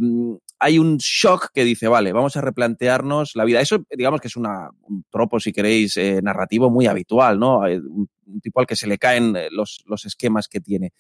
hay 0.60 0.78
un 0.78 0.98
shock 0.98 1.50
que 1.54 1.64
dice, 1.64 1.88
vale, 1.88 2.12
vamos 2.12 2.38
a 2.38 2.42
replantearnos 2.42 3.32
la 3.36 3.46
vida. 3.46 3.62
Eso, 3.62 3.84
digamos 3.90 4.22
que 4.22 4.28
es 4.28 4.36
una, 4.36 4.70
un 4.82 5.04
tropo, 5.10 5.40
si 5.40 5.52
queréis, 5.52 5.98
eh, 5.98 6.20
narrativo 6.22 6.70
muy 6.70 6.86
habitual, 6.86 7.40
¿no? 7.40 7.62
Un, 7.62 8.08
un, 8.28 8.42
tipo 8.42 8.60
al 8.60 8.68
que 8.68 8.76
se 8.76 8.86
le 8.86 9.00
caen 9.00 9.36
los, 9.50 9.84
los 9.88 10.06
esquemas 10.06 10.48
que 10.48 10.60
tiene. 10.60 10.94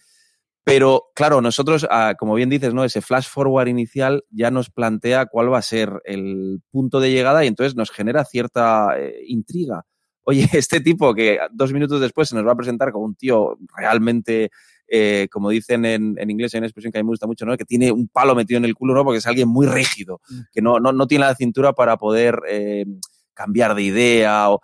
Pero 0.63 1.05
claro, 1.15 1.41
nosotros, 1.41 1.87
ah, 1.89 2.15
como 2.17 2.35
bien 2.35 2.49
dices, 2.49 2.73
¿no? 2.73 2.83
Ese 2.83 3.01
flash 3.01 3.27
forward 3.27 3.67
inicial 3.67 4.23
ya 4.29 4.51
nos 4.51 4.69
plantea 4.69 5.25
cuál 5.25 5.51
va 5.51 5.57
a 5.57 5.63
ser 5.63 6.01
el 6.05 6.61
punto 6.69 6.99
de 6.99 7.11
llegada 7.11 7.43
y 7.43 7.47
entonces 7.47 7.75
nos 7.75 7.89
genera 7.89 8.25
cierta 8.25 8.89
eh, 8.97 9.23
intriga. 9.27 9.85
Oye, 10.23 10.47
este 10.53 10.79
tipo 10.79 11.13
que 11.13 11.39
dos 11.51 11.73
minutos 11.73 11.99
después 11.99 12.29
se 12.29 12.35
nos 12.35 12.45
va 12.45 12.51
a 12.51 12.55
presentar 12.55 12.91
como 12.91 13.05
un 13.05 13.15
tío 13.15 13.57
realmente, 13.75 14.51
eh, 14.87 15.27
como 15.31 15.49
dicen 15.49 15.83
en, 15.85 16.15
en, 16.19 16.29
inglés, 16.29 16.53
hay 16.53 16.59
una 16.59 16.67
expresión 16.67 16.91
que 16.91 16.99
a 16.99 17.01
mí 17.01 17.05
me 17.05 17.13
gusta 17.13 17.27
mucho, 17.27 17.45
¿no? 17.45 17.57
Que 17.57 17.65
tiene 17.65 17.91
un 17.91 18.07
palo 18.07 18.35
metido 18.35 18.59
en 18.59 18.65
el 18.65 18.75
culo, 18.75 18.93
¿no? 18.93 19.03
Porque 19.03 19.17
es 19.17 19.27
alguien 19.27 19.47
muy 19.47 19.65
rígido, 19.65 20.21
que 20.51 20.61
no, 20.61 20.79
no, 20.79 20.91
no 20.91 21.07
tiene 21.07 21.25
la 21.25 21.35
cintura 21.35 21.73
para 21.73 21.97
poder 21.97 22.39
eh, 22.47 22.85
cambiar 23.33 23.73
de 23.73 23.81
idea. 23.81 24.51
O... 24.51 24.61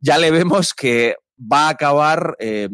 Ya 0.00 0.18
le 0.18 0.32
vemos 0.32 0.74
que 0.74 1.14
va 1.40 1.68
a 1.68 1.70
acabar 1.70 2.36
eh, 2.40 2.68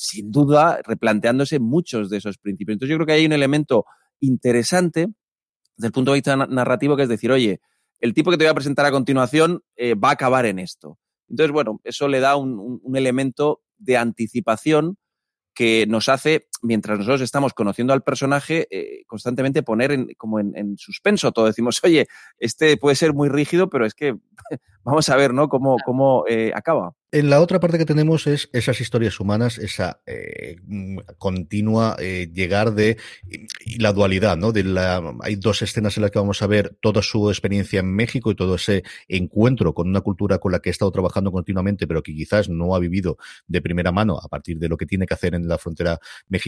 sin 0.00 0.30
duda, 0.30 0.80
replanteándose 0.84 1.58
muchos 1.58 2.08
de 2.08 2.18
esos 2.18 2.38
principios. 2.38 2.76
Entonces, 2.76 2.92
yo 2.92 2.98
creo 2.98 3.06
que 3.06 3.14
hay 3.14 3.26
un 3.26 3.32
elemento 3.32 3.84
interesante 4.20 5.08
desde 5.76 5.88
el 5.88 5.92
punto 5.92 6.12
de 6.12 6.18
vista 6.18 6.36
narrativo, 6.36 6.96
que 6.96 7.02
es 7.02 7.08
decir, 7.08 7.32
oye, 7.32 7.60
el 7.98 8.14
tipo 8.14 8.30
que 8.30 8.36
te 8.36 8.44
voy 8.44 8.50
a 8.52 8.54
presentar 8.54 8.86
a 8.86 8.92
continuación 8.92 9.60
eh, 9.74 9.96
va 9.96 10.10
a 10.10 10.12
acabar 10.12 10.46
en 10.46 10.60
esto. 10.60 11.00
Entonces, 11.28 11.52
bueno, 11.52 11.80
eso 11.82 12.06
le 12.06 12.20
da 12.20 12.36
un, 12.36 12.80
elemento 12.94 13.60
de 13.76 13.96
anticipación 13.96 14.98
que 15.52 15.84
nos 15.88 16.08
hace, 16.08 16.46
mientras 16.62 16.98
nosotros 16.98 17.20
estamos 17.20 17.54
conociendo 17.54 17.92
al 17.92 18.02
personaje, 18.02 18.66
eh, 18.70 19.04
constantemente 19.06 19.62
poner 19.62 19.92
en, 19.92 20.08
como 20.16 20.40
en, 20.40 20.56
en, 20.56 20.76
suspenso 20.78 21.32
todo. 21.32 21.46
Decimos, 21.46 21.80
oye, 21.84 22.06
este 22.38 22.76
puede 22.76 22.96
ser 22.96 23.14
muy 23.14 23.28
rígido, 23.28 23.68
pero 23.68 23.86
es 23.86 23.94
que 23.94 24.16
vamos 24.84 25.08
a 25.08 25.16
ver, 25.16 25.34
¿no? 25.34 25.48
Cómo, 25.48 25.76
cómo 25.84 26.24
eh, 26.28 26.52
acaba. 26.54 26.94
En 27.10 27.30
la 27.30 27.40
otra 27.40 27.58
parte 27.58 27.78
que 27.78 27.86
tenemos 27.86 28.26
es 28.26 28.50
esas 28.52 28.82
historias 28.82 29.18
humanas, 29.18 29.56
esa 29.56 30.02
eh, 30.04 30.56
continua 31.16 31.96
eh, 31.98 32.30
llegar 32.34 32.74
de 32.74 32.98
y 33.64 33.78
la 33.78 33.94
dualidad, 33.94 34.36
¿no? 34.36 34.52
De 34.52 34.62
la, 34.62 35.02
hay 35.22 35.36
dos 35.36 35.62
escenas 35.62 35.96
en 35.96 36.02
las 36.02 36.10
que 36.10 36.18
vamos 36.18 36.42
a 36.42 36.46
ver 36.46 36.76
toda 36.82 37.00
su 37.00 37.30
experiencia 37.30 37.80
en 37.80 37.94
México 37.94 38.30
y 38.30 38.34
todo 38.34 38.56
ese 38.56 38.82
encuentro 39.08 39.72
con 39.72 39.88
una 39.88 40.02
cultura 40.02 40.36
con 40.36 40.52
la 40.52 40.58
que 40.58 40.68
ha 40.68 40.72
estado 40.72 40.90
trabajando 40.90 41.32
continuamente, 41.32 41.86
pero 41.86 42.02
que 42.02 42.14
quizás 42.14 42.50
no 42.50 42.74
ha 42.74 42.78
vivido 42.78 43.16
de 43.46 43.62
primera 43.62 43.90
mano 43.90 44.18
a 44.22 44.28
partir 44.28 44.58
de 44.58 44.68
lo 44.68 44.76
que 44.76 44.84
tiene 44.84 45.06
que 45.06 45.14
hacer 45.14 45.34
en 45.34 45.48
la 45.48 45.56
frontera 45.56 45.98
mexicana. 46.28 46.47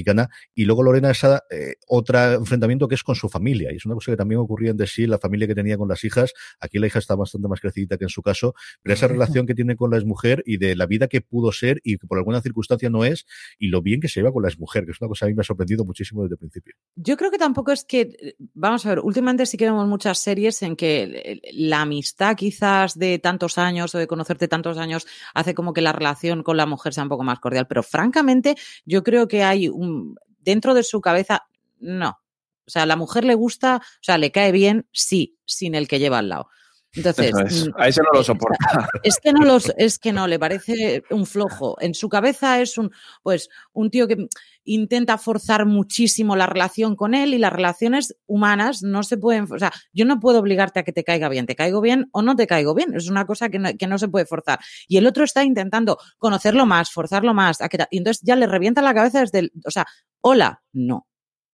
Y 0.55 0.65
luego 0.65 0.83
Lorena 0.83 1.11
esa 1.11 1.45
eh, 1.51 1.75
otra 1.87 2.35
enfrentamiento 2.35 2.89
que 2.89 2.95
es 2.95 3.03
con 3.03 3.15
su 3.15 3.29
familia. 3.29 3.73
Y 3.73 3.77
es 3.77 3.87
una 3.87 3.95
cosa 3.95 4.13
que 4.13 4.17
también 4.17 4.41
ocurría 4.41 4.71
en 4.71 4.77
de 4.77 4.87
sí, 4.87 5.07
la 5.07 5.19
familia 5.19 5.47
que 5.47 5.55
tenía 5.55 5.77
con 5.77 5.89
las 5.89 6.05
hijas. 6.05 6.33
Aquí 6.61 6.79
la 6.79 6.87
hija 6.87 6.99
está 6.99 7.15
bastante 7.15 7.49
más 7.49 7.61
crecidita 7.61 7.97
que 7.99 8.05
en 8.05 8.09
su 8.09 8.23
caso, 8.23 8.55
pero 8.83 8.95
esa 8.95 9.09
relación 9.09 9.47
que 9.47 9.55
tiene 9.55 9.77
con 9.77 9.91
la 9.91 9.97
exmujer 9.97 10.43
y 10.47 10.57
de 10.57 10.77
la 10.77 10.87
vida 10.87 11.09
que 11.09 11.21
pudo 11.21 11.53
ser 11.53 11.81
y 11.85 11.99
que 11.99 12.07
por 12.07 12.19
alguna 12.19 12.41
circunstancia 12.41 12.91
no 12.91 13.05
es, 13.05 13.27
y 13.59 13.69
lo 13.69 13.83
bien 13.83 14.01
que 14.01 14.09
se 14.09 14.21
lleva 14.21 14.33
con 14.33 14.43
la 14.43 14.49
exmujer, 14.49 14.85
que 14.85 14.93
es 14.93 15.01
una 15.01 15.09
cosa 15.09 15.27
que 15.27 15.31
a 15.31 15.33
mí 15.33 15.35
me 15.35 15.43
ha 15.43 15.45
sorprendido 15.45 15.85
muchísimo 15.85 16.23
desde 16.23 16.35
el 16.35 16.39
principio. 16.39 16.75
Yo 16.97 17.17
creo 17.17 17.31
que 17.31 17.39
tampoco 17.39 17.73
es 17.73 17.85
que, 17.85 18.37
vamos 18.55 18.85
a 18.87 18.91
ver, 18.91 19.01
últimamente 19.01 19.47
sí 19.47 19.57
que 19.57 19.65
vemos 19.65 19.87
muchas 19.87 20.19
series 20.19 20.63
en 20.63 20.77
que 20.77 21.41
la 21.53 21.83
amistad 21.83 22.37
quizás 22.37 22.99
de 22.99 23.19
tantos 23.19 23.59
años 23.59 23.95
o 23.95 23.99
de 23.99 24.07
conocerte 24.07 24.49
tantos 24.49 24.79
años 24.79 25.07
hace 25.35 25.55
como 25.55 25.73
que 25.73 25.81
la 25.81 25.93
relación 25.93 26.43
con 26.43 26.57
la 26.57 26.67
mujer 26.67 26.95
sea 26.95 27.03
un 27.03 27.09
poco 27.09 27.25
más 27.25 27.41
cordial, 27.41 27.67
pero 27.67 27.83
francamente 27.83 28.57
yo 28.85 29.03
creo 29.03 29.29
que 29.29 29.43
hay 29.43 29.69
un, 29.69 29.90
dentro 30.39 30.75
de 30.75 30.83
su 30.83 31.01
cabeza, 31.01 31.47
no. 31.79 32.21
O 32.67 32.71
sea, 32.71 32.83
a 32.83 32.87
la 32.87 32.97
mujer 32.97 33.25
le 33.25 33.35
gusta, 33.35 33.77
o 33.83 34.03
sea, 34.03 34.19
le 34.19 34.31
cae 34.31 34.53
bien, 34.53 34.87
sí, 34.93 35.39
sin 35.45 35.75
el 35.75 35.89
que 35.89 35.99
lleva 35.99 36.19
al 36.19 36.29
lado. 36.29 36.49
Entonces, 36.93 37.33
es, 37.47 37.69
a 37.77 37.89
eso 37.89 38.03
no 38.03 38.19
lo 38.19 38.25
soporta. 38.25 38.59
Es 39.05 39.19
que 39.21 39.33
no 39.33 39.45
los, 39.45 39.73
es 39.77 39.99
que 39.99 40.13
no, 40.13 40.27
le 40.27 40.39
parece 40.39 41.05
un 41.11 41.25
flojo. 41.25 41.77
En 41.81 41.95
su 41.95 42.09
cabeza 42.09 42.61
es 42.61 42.79
un, 42.79 42.91
pues, 43.23 43.49
un 43.73 43.91
tío 43.91 44.09
que 44.09 44.27
intenta 44.65 45.19
forzar 45.19 45.67
muchísimo 45.67 46.37
la 46.37 46.47
relación 46.47 46.97
con 46.97 47.15
él 47.15 47.35
y 47.35 47.39
las 47.39 47.53
relaciones 47.53 48.17
humanas 48.27 48.83
no 48.83 49.03
se 49.03 49.17
pueden, 49.17 49.47
o 49.51 49.59
sea, 49.59 49.73
yo 49.93 50.05
no 50.05 50.21
puedo 50.21 50.39
obligarte 50.39 50.81
a 50.81 50.83
que 50.83 50.93
te 50.93 51.05
caiga 51.05 51.29
bien, 51.29 51.47
te 51.47 51.57
caigo 51.57 51.81
bien 51.81 52.09
o 52.13 52.23
no 52.23 52.37
te 52.37 52.47
caigo 52.47 52.75
bien, 52.75 52.95
es 52.95 53.09
una 53.09 53.27
cosa 53.27 53.49
que 53.49 53.59
no, 53.59 53.71
que 53.77 53.87
no 53.87 53.99
se 53.99 54.09
puede 54.09 54.27
forzar. 54.27 54.61
Y 54.89 54.97
el 54.97 55.07
otro 55.07 55.25
está 55.25 55.45
intentando 55.45 55.99
conocerlo 56.19 56.67
más, 56.67 56.91
forzarlo 56.91 57.35
más, 57.35 57.61
a 57.61 57.69
que, 57.69 57.79
y 57.91 57.99
entonces 57.99 58.23
ya 58.23 58.37
le 58.37 58.47
revienta 58.47 58.83
la 58.83 58.95
cabeza 58.95 59.21
desde 59.21 59.41
el, 59.41 59.53
o 59.65 59.71
sea, 59.71 59.87
hola, 60.21 60.63
no. 60.73 61.07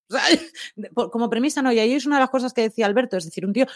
Como 0.95 1.31
premisa, 1.31 1.63
no, 1.63 1.73
y 1.73 1.79
ahí 1.79 1.93
es 1.93 2.07
una 2.07 2.17
de 2.17 2.21
las 2.21 2.31
cosas 2.31 2.53
que 2.53 2.63
decía 2.63 2.87
Alberto, 2.87 3.17
es 3.17 3.25
decir, 3.25 3.45
un 3.45 3.53
tío 3.53 3.67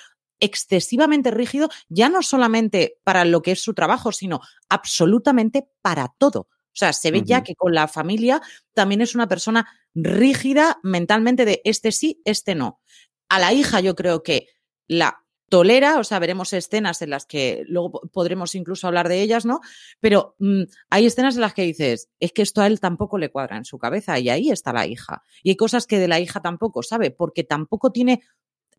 excesivamente 0.40 1.30
rígido, 1.30 1.68
ya 1.88 2.08
no 2.08 2.22
solamente 2.22 2.98
para 3.04 3.24
lo 3.24 3.42
que 3.42 3.52
es 3.52 3.62
su 3.62 3.74
trabajo, 3.74 4.10
sino 4.10 4.40
absolutamente 4.68 5.68
para 5.82 6.08
todo. 6.18 6.48
O 6.72 6.76
sea, 6.80 6.92
se 6.92 7.10
ve 7.10 7.22
ya 7.24 7.42
que 7.42 7.54
con 7.54 7.74
la 7.74 7.88
familia 7.88 8.40
también 8.74 9.00
es 9.00 9.14
una 9.14 9.28
persona 9.28 9.66
rígida 9.94 10.78
mentalmente 10.82 11.44
de 11.44 11.60
este 11.64 11.92
sí, 11.92 12.20
este 12.24 12.54
no. 12.54 12.80
A 13.28 13.38
la 13.38 13.52
hija 13.52 13.80
yo 13.80 13.94
creo 13.94 14.22
que 14.22 14.48
la 14.86 15.24
tolera, 15.50 15.98
o 15.98 16.04
sea, 16.04 16.20
veremos 16.20 16.52
escenas 16.52 17.02
en 17.02 17.10
las 17.10 17.26
que 17.26 17.64
luego 17.66 18.00
podremos 18.12 18.54
incluso 18.54 18.86
hablar 18.86 19.08
de 19.08 19.20
ellas, 19.20 19.44
¿no? 19.44 19.60
Pero 19.98 20.36
mm, 20.38 20.62
hay 20.88 21.06
escenas 21.06 21.34
en 21.34 21.42
las 21.42 21.54
que 21.54 21.62
dices, 21.62 22.08
es 22.20 22.32
que 22.32 22.42
esto 22.42 22.62
a 22.62 22.68
él 22.68 22.80
tampoco 22.80 23.18
le 23.18 23.30
cuadra 23.30 23.56
en 23.56 23.64
su 23.64 23.76
cabeza 23.76 24.18
y 24.18 24.30
ahí 24.30 24.50
está 24.50 24.72
la 24.72 24.86
hija. 24.86 25.22
Y 25.42 25.50
hay 25.50 25.56
cosas 25.56 25.86
que 25.86 25.98
de 25.98 26.08
la 26.08 26.20
hija 26.20 26.40
tampoco 26.40 26.82
sabe, 26.82 27.10
porque 27.10 27.42
tampoco 27.42 27.90
tiene 27.90 28.22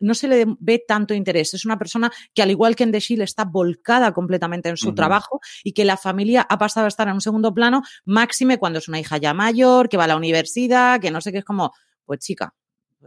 no 0.02 0.14
se 0.14 0.28
le 0.28 0.44
ve 0.60 0.84
tanto 0.86 1.14
interés. 1.14 1.54
Es 1.54 1.64
una 1.64 1.78
persona 1.78 2.10
que, 2.34 2.42
al 2.42 2.50
igual 2.50 2.76
que 2.76 2.84
en 2.84 2.92
The 2.92 3.00
Shield, 3.00 3.22
está 3.22 3.44
volcada 3.44 4.12
completamente 4.12 4.68
en 4.68 4.76
su 4.76 4.94
trabajo 4.94 5.40
y 5.64 5.72
que 5.72 5.84
la 5.84 5.96
familia 5.96 6.46
ha 6.48 6.58
pasado 6.58 6.86
a 6.86 6.88
estar 6.88 7.08
en 7.08 7.14
un 7.14 7.20
segundo 7.20 7.54
plano, 7.54 7.82
máxime 8.04 8.58
cuando 8.58 8.78
es 8.78 8.88
una 8.88 9.00
hija 9.00 9.16
ya 9.16 9.32
mayor, 9.34 9.88
que 9.88 9.96
va 9.96 10.04
a 10.04 10.08
la 10.08 10.16
universidad, 10.16 11.00
que 11.00 11.10
no 11.10 11.20
sé 11.20 11.32
qué 11.32 11.38
es 11.38 11.44
como, 11.44 11.72
pues 12.04 12.20
chica, 12.20 12.54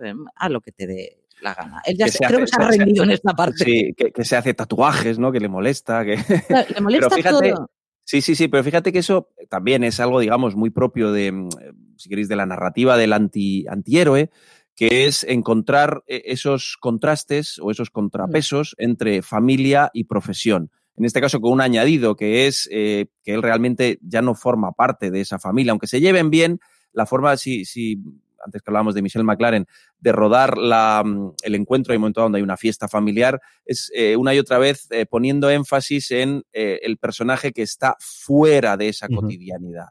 em, 0.02 0.26
haz 0.36 0.52
lo 0.52 0.62
que 0.62 0.72
te 0.72 0.88
dé 0.88 1.20
la 1.42 1.54
gana. 1.54 1.82
Él 1.86 1.98
ya 1.98 2.08
creo 2.28 2.40
que 2.40 2.48
se 2.48 2.62
ha 2.62 2.68
rendido 2.68 3.04
en 3.04 3.12
esta 3.12 3.34
parte. 3.34 3.64
Sí, 3.64 3.94
que, 3.96 4.24
se 4.24 4.36
hace 4.36 4.54
tatuajes, 4.54 5.20
¿no? 5.20 5.32
Que 5.32 5.40
le 5.40 5.50
molesta. 5.50 6.06
Que... 6.06 6.16
le 6.76 6.82
molesta 6.82 7.10
pero 7.10 7.16
fíjate, 7.16 7.52
todo. 7.52 7.70
Sí, 8.04 8.22
sí, 8.22 8.36
sí, 8.36 8.48
pero 8.48 8.64
fíjate 8.64 8.94
que 8.94 9.00
eso 9.00 9.30
también 9.50 9.84
es 9.84 10.00
algo, 10.00 10.20
digamos, 10.20 10.56
muy 10.56 10.70
propio 10.70 11.12
de, 11.12 11.32
mm, 11.32 11.50
si 11.98 12.08
queréis, 12.08 12.30
de 12.30 12.36
la 12.36 12.46
narrativa 12.46 12.98
del 12.98 13.14
anti, 13.14 13.66
antihéroe, 13.68 14.30
que 14.76 15.06
es 15.06 15.24
encontrar 15.24 16.04
eh, 16.06 16.24
esos 16.26 16.78
contrastes 16.80 17.60
o 17.60 17.72
esos 17.72 17.90
contrapesos 17.90 18.76
entre 18.78 19.22
familia 19.22 19.90
y 19.94 20.04
profesión. 20.04 20.70
En 20.98 21.06
este 21.06 21.22
caso, 21.22 21.42
con 21.42 21.54
un 21.54 21.62
añadido 21.62 22.16
que 22.16 22.48
es 22.48 22.70
eh, 22.72 23.08
que 23.24 23.34
él 23.34 23.42
realmente 23.42 24.00
ya 24.02 24.22
no 24.22 24.36
forma 24.36 24.74
parte 24.74 25.12
de 25.12 25.22
esa 25.22 25.40
familia, 25.40 25.72
aunque 25.72 25.88
se 25.88 26.00
lleven 26.00 26.30
bien, 26.30 26.60
la 26.94 27.06
forma, 27.06 27.36
si, 27.38 27.66
si 27.66 28.00
antes 28.44 28.62
que 28.62 28.70
hablábamos 28.70 28.96
de 28.96 29.02
Michelle 29.02 29.26
McLaren, 29.26 29.66
de 30.00 30.12
rodar 30.12 30.58
la, 30.58 31.04
mm, 31.06 31.34
el 31.44 31.56
encuentro 31.56 31.94
en 31.94 31.98
un 31.98 32.02
momento 32.02 32.22
donde 32.22 32.38
hay 32.38 32.44
una 32.44 32.58
fiesta 32.58 32.88
familiar, 32.88 33.42
es 33.66 33.92
eh, 33.94 34.16
una 34.16 34.34
y 34.34 34.40
otra 34.40 34.58
vez 34.58 34.88
poniendo 35.10 35.50
énfasis 35.50 36.12
en 36.12 36.44
el 36.52 36.98
personaje 36.98 37.52
que 37.52 37.62
está 37.62 37.98
fuera 38.00 38.78
de 38.78 38.90
esa 38.90 39.08
cotidianidad. 39.08 39.88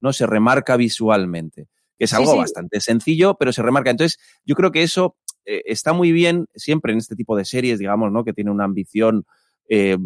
¿no? 0.00 0.12
Se 0.12 0.26
remarca 0.26 0.76
visualmente 0.76 1.68
que 1.98 2.04
es 2.04 2.12
algo 2.12 2.36
bastante 2.36 2.80
sencillo, 2.80 3.36
pero 3.38 3.52
se 3.52 3.62
remarca. 3.62 3.90
Entonces, 3.90 4.18
yo 4.44 4.54
creo 4.54 4.72
que 4.72 4.82
eso 4.82 5.16
eh, 5.44 5.62
está 5.66 5.92
muy 5.92 6.12
bien 6.12 6.46
siempre 6.54 6.92
en 6.92 6.98
este 6.98 7.16
tipo 7.16 7.36
de 7.36 7.44
series, 7.44 7.78
digamos, 7.78 8.10
¿no? 8.12 8.24
Que 8.24 8.32
tiene 8.32 8.50
una 8.50 8.64
ambición 8.64 9.26
eh, 9.68 9.96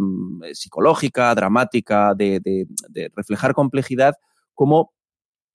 psicológica, 0.52 1.34
dramática, 1.34 2.14
de, 2.14 2.40
de, 2.40 3.10
reflejar 3.16 3.54
complejidad, 3.54 4.14
como 4.54 4.92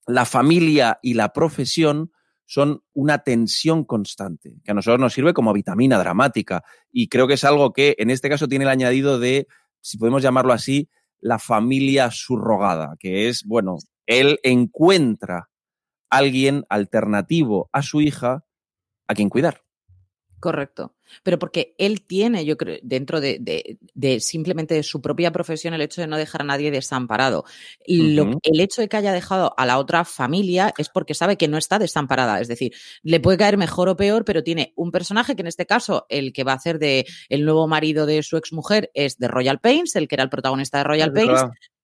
la 0.07 0.25
familia 0.25 0.99
y 1.01 1.13
la 1.13 1.31
profesión 1.31 2.11
son 2.45 2.83
una 2.93 3.19
tensión 3.19 3.85
constante, 3.85 4.57
que 4.63 4.71
a 4.71 4.73
nosotros 4.73 4.99
nos 4.99 5.13
sirve 5.13 5.33
como 5.33 5.53
vitamina 5.53 5.97
dramática. 5.97 6.63
Y 6.91 7.07
creo 7.07 7.27
que 7.27 7.35
es 7.35 7.43
algo 7.45 7.71
que 7.71 7.95
en 7.97 8.09
este 8.09 8.29
caso 8.29 8.47
tiene 8.47 8.65
el 8.65 8.69
añadido 8.69 9.19
de, 9.19 9.47
si 9.79 9.97
podemos 9.97 10.21
llamarlo 10.21 10.51
así, 10.51 10.89
la 11.21 11.39
familia 11.39 12.11
subrogada, 12.11 12.95
que 12.99 13.29
es, 13.29 13.43
bueno, 13.45 13.77
él 14.05 14.39
encuentra 14.43 15.49
alguien 16.17 16.65
alternativo 16.69 17.69
a 17.71 17.81
su 17.81 18.01
hija 18.01 18.45
a 19.07 19.13
quien 19.13 19.29
cuidar. 19.29 19.63
Correcto. 20.43 20.93
Pero 21.23 21.39
porque 21.39 21.73
él 21.77 22.05
tiene, 22.05 22.43
yo 22.43 22.57
creo, 22.57 22.77
dentro 22.83 23.21
de, 23.21 23.39
de, 23.93 24.19
simplemente 24.19 24.75
de 24.75 24.83
su 24.83 25.01
propia 25.01 25.31
profesión, 25.31 25.73
el 25.73 25.79
hecho 25.79 26.01
de 26.01 26.07
no 26.07 26.17
dejar 26.17 26.41
a 26.41 26.43
nadie 26.43 26.69
desamparado. 26.69 27.45
Lo, 27.87 28.39
el 28.41 28.59
hecho 28.59 28.81
de 28.81 28.89
que 28.89 28.97
haya 28.97 29.13
dejado 29.13 29.53
a 29.57 29.65
la 29.65 29.77
otra 29.77 30.03
familia 30.03 30.73
es 30.77 30.89
porque 30.89 31.13
sabe 31.13 31.37
que 31.37 31.47
no 31.47 31.57
está 31.57 31.79
desamparada. 31.79 32.41
Es 32.41 32.49
decir, 32.49 32.73
le 33.03 33.21
puede 33.21 33.37
caer 33.37 33.55
mejor 33.55 33.87
o 33.87 33.95
peor, 33.95 34.25
pero 34.25 34.43
tiene 34.43 34.73
un 34.75 34.91
personaje 34.91 35.35
que 35.37 35.43
en 35.43 35.47
este 35.47 35.65
caso, 35.65 36.05
el 36.09 36.33
que 36.33 36.43
va 36.43 36.51
a 36.51 36.55
hacer 36.55 36.77
de 36.77 37.05
el 37.29 37.45
nuevo 37.45 37.65
marido 37.69 38.05
de 38.05 38.21
su 38.21 38.35
exmujer 38.35 38.91
es 38.93 39.17
de 39.17 39.29
Royal 39.29 39.61
Pains, 39.61 39.95
el 39.95 40.09
que 40.09 40.15
era 40.15 40.25
el 40.25 40.29
protagonista 40.29 40.79
de 40.79 40.83
Royal 40.83 41.13
Pains, 41.13 41.41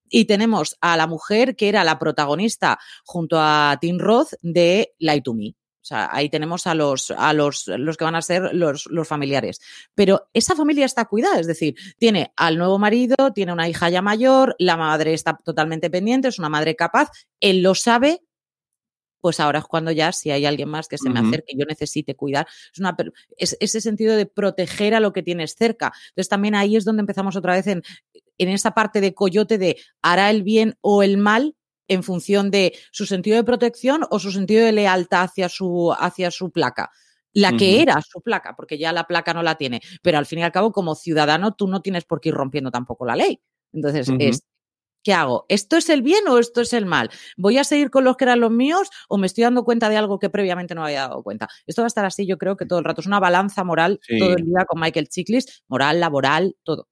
y 0.09 0.25
tenemos 0.25 0.77
a 0.81 0.97
la 0.97 1.07
mujer 1.07 1.55
que 1.55 1.69
era 1.69 1.83
la 1.83 1.99
protagonista 1.99 2.79
junto 3.03 3.37
a 3.39 3.77
Tim 3.79 3.99
Roth 3.99 4.33
de 4.41 4.93
Light 4.99 5.23
to 5.23 5.33
Me. 5.33 5.55
O 5.81 5.85
sea, 5.89 6.09
ahí 6.11 6.29
tenemos 6.29 6.67
a 6.67 6.75
los, 6.75 7.09
a 7.11 7.33
los, 7.33 7.67
los 7.67 7.95
que 7.95 8.03
van 8.03 8.15
a 8.15 8.21
ser 8.21 8.53
los, 8.53 8.85
los, 8.87 9.07
familiares. 9.07 9.61
Pero 9.95 10.29
esa 10.33 10.53
familia 10.53 10.85
está 10.85 11.05
cuidada, 11.05 11.39
es 11.39 11.47
decir, 11.47 11.75
tiene 11.97 12.33
al 12.35 12.57
nuevo 12.57 12.77
marido, 12.77 13.15
tiene 13.33 13.53
una 13.53 13.69
hija 13.69 13.89
ya 13.89 14.01
mayor, 14.01 14.55
la 14.59 14.75
madre 14.75 15.13
está 15.13 15.37
totalmente 15.37 15.89
pendiente, 15.89 16.27
es 16.27 16.37
una 16.37 16.49
madre 16.49 16.75
capaz, 16.75 17.09
él 17.39 17.63
lo 17.63 17.75
sabe, 17.75 18.21
pues 19.21 19.39
ahora 19.39 19.59
es 19.59 19.65
cuando 19.65 19.91
ya, 19.91 20.11
si 20.11 20.31
hay 20.31 20.45
alguien 20.45 20.69
más 20.69 20.87
que 20.87 20.97
se 20.97 21.09
me 21.09 21.19
acerque, 21.19 21.53
yo 21.57 21.65
necesite 21.65 22.15
cuidar. 22.15 22.47
Es, 22.73 22.79
una, 22.79 22.95
es 23.37 23.57
ese 23.59 23.81
sentido 23.81 24.15
de 24.15 24.25
proteger 24.25 24.93
a 24.93 24.99
lo 24.99 25.11
que 25.11 25.23
tienes 25.23 25.55
cerca. 25.55 25.91
Entonces 26.09 26.29
también 26.29 26.55
ahí 26.55 26.75
es 26.75 26.85
donde 26.85 27.01
empezamos 27.01 27.35
otra 27.35 27.53
vez 27.53 27.67
en, 27.67 27.83
en 28.39 28.49
esa 28.49 28.71
parte 28.71 29.01
de 29.01 29.13
coyote 29.13 29.59
de 29.59 29.77
hará 30.01 30.31
el 30.31 30.41
bien 30.41 30.75
o 30.81 31.03
el 31.03 31.17
mal 31.17 31.55
en 31.87 32.03
función 32.03 32.49
de 32.51 32.73
su 32.91 33.05
sentido 33.05 33.35
de 33.35 33.43
protección 33.43 34.05
o 34.09 34.19
su 34.19 34.31
sentido 34.31 34.63
de 34.65 34.71
lealtad 34.71 35.25
hacia 35.25 35.49
su, 35.49 35.93
hacia 35.97 36.31
su 36.31 36.51
placa. 36.51 36.89
La 37.31 37.55
que 37.55 37.81
era 37.81 38.01
su 38.01 38.21
placa, 38.21 38.55
porque 38.55 38.79
ya 38.79 38.91
la 38.91 39.03
placa 39.03 39.33
no 39.33 39.43
la 39.43 39.55
tiene. 39.55 39.81
Pero 40.01 40.17
al 40.17 40.25
fin 40.25 40.39
y 40.39 40.43
al 40.43 40.51
cabo, 40.51 40.71
como 40.71 40.95
ciudadano, 40.95 41.53
tú 41.53 41.67
no 41.67 41.81
tienes 41.81 42.03
por 42.03 42.19
qué 42.19 42.29
ir 42.29 42.35
rompiendo 42.35 42.71
tampoco 42.71 43.05
la 43.05 43.15
ley. 43.15 43.39
Entonces, 43.71 44.11
es, 44.19 44.41
¿qué 45.03 45.13
hago? 45.13 45.45
¿Esto 45.47 45.77
es 45.77 45.89
el 45.89 46.01
bien 46.01 46.27
o 46.27 46.39
esto 46.39 46.61
es 46.61 46.73
el 46.73 46.87
mal? 46.87 47.09
¿Voy 47.37 47.59
a 47.59 47.63
seguir 47.63 47.91
con 47.91 48.03
los 48.03 48.17
que 48.17 48.25
eran 48.25 48.39
los 48.39 48.51
míos 48.51 48.89
o 49.09 49.17
me 49.17 49.27
estoy 49.27 49.43
dando 49.43 49.63
cuenta 49.63 49.89
de 49.89 49.97
algo 49.97 50.17
que 50.17 50.31
previamente 50.31 50.73
no 50.73 50.83
había 50.83 51.01
dado 51.01 51.21
cuenta? 51.21 51.47
Esto 51.67 51.83
va 51.83 51.85
a 51.85 51.87
estar 51.87 52.05
así, 52.05 52.25
yo 52.25 52.39
creo 52.39 52.57
que 52.57 52.65
todo 52.65 52.79
el 52.79 52.85
rato. 52.85 53.01
Es 53.01 53.07
una 53.07 53.19
balanza 53.19 53.63
moral 53.63 53.99
todo 54.17 54.35
el 54.35 54.45
día 54.45 54.65
con 54.67 54.81
Michael 54.81 55.07
Chiklis, 55.07 55.63
moral, 55.67 55.99
laboral, 55.99 56.55
todo. 56.63 56.87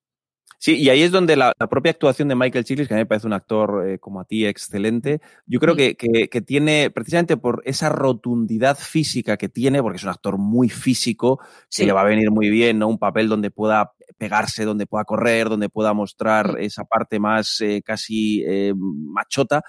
Sí, 0.60 0.76
y 0.76 0.90
ahí 0.90 1.04
es 1.04 1.12
donde 1.12 1.36
la, 1.36 1.54
propia 1.70 1.92
actuación 1.92 2.30
de 2.30 2.36
Michael 2.36 2.66
Chiklis, 2.66 2.88
que 2.88 2.96
a 2.96 2.98
mí 2.98 3.02
me 3.02 3.06
parece 3.06 3.28
un 3.28 3.34
actor 3.34 3.88
eh, 3.88 4.00
como 4.00 4.20
a 4.20 4.26
ti 4.26 4.44
excelente, 4.44 5.22
yo 5.46 5.60
creo 5.60 5.76
que, 5.76 5.96
que, 5.96 6.42
tiene, 6.42 6.90
precisamente 6.90 7.38
por 7.38 7.62
esa 7.64 7.90
rotundidad 7.90 8.76
física 8.76 9.38
que 9.38 9.50
tiene, 9.50 9.84
porque 9.84 9.98
es 9.98 10.04
un 10.04 10.10
actor 10.10 10.40
muy 10.40 10.70
físico, 10.70 11.40
que 11.70 11.86
le 11.86 11.92
va 11.92 12.02
a 12.02 12.06
venir 12.06 12.32
muy 12.32 12.50
bien, 12.50 12.80
¿no? 12.80 12.88
Un 12.88 12.98
papel 12.98 13.30
donde 13.30 13.52
pueda 13.52 13.94
pegarse, 14.18 14.66
donde 14.66 14.88
pueda 14.88 15.06
correr, 15.06 15.48
donde 15.48 15.70
pueda 15.70 15.94
mostrar 15.94 16.58
esa 16.60 16.86
parte 16.86 17.20
más 17.20 17.62
eh, 17.62 17.84
casi 17.86 18.44
eh, 18.48 18.74
machota. 18.76 19.62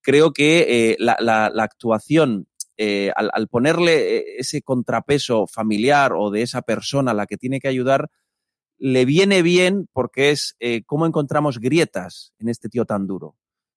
Creo 0.00 0.32
que 0.32 0.96
la, 0.98 1.18
la, 1.20 1.50
la, 1.52 1.64
actuación 1.64 2.46
al, 2.78 3.30
al, 3.34 3.48
ponerle 3.48 4.38
ese 4.38 4.62
contrapeso 4.62 5.46
familiar 5.46 6.14
o 6.16 6.30
de 6.30 6.40
esa 6.40 6.62
persona 6.62 7.10
a 7.10 7.14
la 7.14 7.26
que 7.26 7.36
tiene 7.36 7.60
que 7.60 7.68
ayudar, 7.68 8.08
le 8.80 9.04
viene 9.04 9.42
bien 9.42 9.88
porque 9.92 10.30
es 10.30 10.56
eh, 10.58 10.82
cómo 10.86 11.06
encontramos 11.06 11.60
grietas 11.60 12.32
en 12.38 12.48
este 12.48 12.68
tío 12.70 12.86
tan 12.86 13.06
duro. 13.06 13.36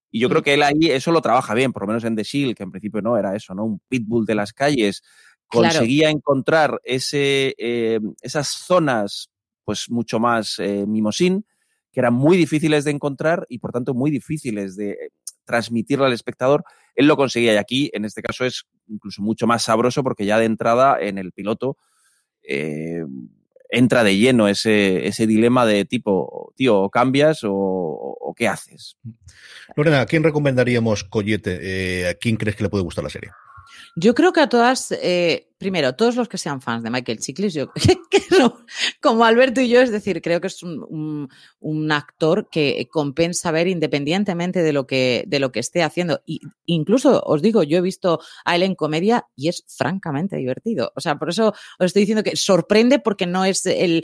Y 0.10 0.20
yo 0.20 0.30
creo 0.30 0.42
que 0.42 0.54
él 0.54 0.64
ahí 0.64 0.90
eso 0.90 1.12
lo 1.12 1.22
trabaja 1.22 1.54
bien, 1.54 1.74
por 1.74 1.84
lo 1.84 1.88
menos 1.88 2.06
en 2.06 2.16
The 2.16 2.24
Shield, 2.24 2.56
que 2.56 2.64
en 2.64 2.72
principio 2.72 3.02
no 3.02 3.18
era 3.18 3.36
eso, 3.36 3.54
¿no? 3.54 3.66
Un 3.66 3.82
pitbull 3.90 4.26
de 4.26 4.36
las 4.36 4.54
calles. 4.54 5.04
Conseguía 5.48 6.10
encontrar 6.10 6.80
ese, 6.84 7.54
eh, 7.58 8.00
esas 8.22 8.48
zonas, 8.48 9.30
pues 9.66 9.90
mucho 9.90 10.20
más 10.20 10.58
eh, 10.60 10.86
mimosín, 10.88 11.46
que 11.92 12.00
eran 12.00 12.14
muy 12.14 12.38
difíciles 12.38 12.86
de 12.86 12.92
encontrar 12.92 13.46
y 13.50 13.60
por 13.60 13.72
tanto 13.72 13.94
muy 13.94 14.10
difíciles 14.10 14.78
de 14.78 15.12
transmitirlo 15.44 16.06
al 16.06 16.14
espectador. 16.14 16.64
Él 16.96 17.08
lo 17.08 17.18
conseguía 17.18 17.54
y 17.54 17.58
aquí, 17.58 17.92
en 17.94 18.06
este 18.06 18.22
caso, 18.22 18.46
es 18.46 18.64
incluso 18.88 19.22
mucho 19.22 19.48
más 19.48 19.64
sabroso 19.64 20.02
porque 20.02 20.26
ya 20.26 20.40
de 20.40 20.46
entrada 20.46 20.98
en 21.02 21.18
el 21.18 21.34
piloto 21.34 21.76
entra 23.74 24.04
de 24.04 24.16
lleno 24.16 24.48
ese, 24.48 25.08
ese 25.08 25.26
dilema 25.26 25.66
de 25.66 25.84
tipo, 25.84 26.54
tío, 26.56 26.80
o 26.80 26.90
cambias 26.90 27.40
o, 27.44 28.34
qué 28.38 28.48
haces. 28.48 28.98
Lorena, 29.76 30.02
¿a 30.02 30.06
quién 30.06 30.24
recomendaríamos 30.24 31.04
Collete? 31.04 31.60
Eh, 31.62 32.08
¿A 32.08 32.14
quién 32.16 32.36
crees 32.36 32.56
que 32.56 32.64
le 32.64 32.70
puede 32.70 32.84
gustar 32.84 33.04
la 33.04 33.10
serie? 33.10 33.32
Yo 33.96 34.16
creo 34.16 34.34
que 34.34 34.42
a 34.42 34.50
todas, 34.50 34.92
eh, 34.92 35.50
primero, 35.64 35.96
todos 35.96 36.18
los 36.18 36.28
que 36.28 36.38
sean 36.38 36.60
fans 36.60 36.84
de 36.84 36.90
Michael 36.90 37.20
Chiklis, 37.20 37.54
yo 37.54 37.72
como 39.02 39.24
Alberto 39.24 39.62
y 39.62 39.70
yo, 39.70 39.80
es 39.80 39.92
decir, 39.92 40.22
creo 40.22 40.42
que 40.42 40.48
es 40.48 40.62
un, 40.62 41.30
actor 41.90 42.50
que 42.52 42.90
compensa 42.92 43.52
ver 43.52 43.68
independientemente 43.68 44.62
de 44.62 44.74
lo 44.74 44.86
que, 44.86 45.24
de 45.26 45.40
lo 45.40 45.54
que 45.54 45.62
esté 45.62 45.84
haciendo. 45.84 46.22
Y 46.26 46.42
incluso 46.66 47.22
os 47.26 47.42
digo, 47.42 47.64
yo 47.64 47.78
he 47.78 47.82
visto 47.82 48.20
a 48.44 48.56
él 48.58 48.64
en 48.64 48.76
comedia 48.76 49.28
y 49.38 49.48
es 49.48 49.64
francamente 49.68 50.36
divertido. 50.36 50.92
O 50.96 51.00
sea, 51.00 51.16
por 51.18 51.30
eso 51.30 51.54
os 51.80 51.86
estoy 51.86 52.02
diciendo 52.02 52.24
que 52.24 52.36
sorprende 52.36 53.00
porque 53.00 53.26
no 53.26 53.46
es 53.46 53.66
el, 53.66 54.04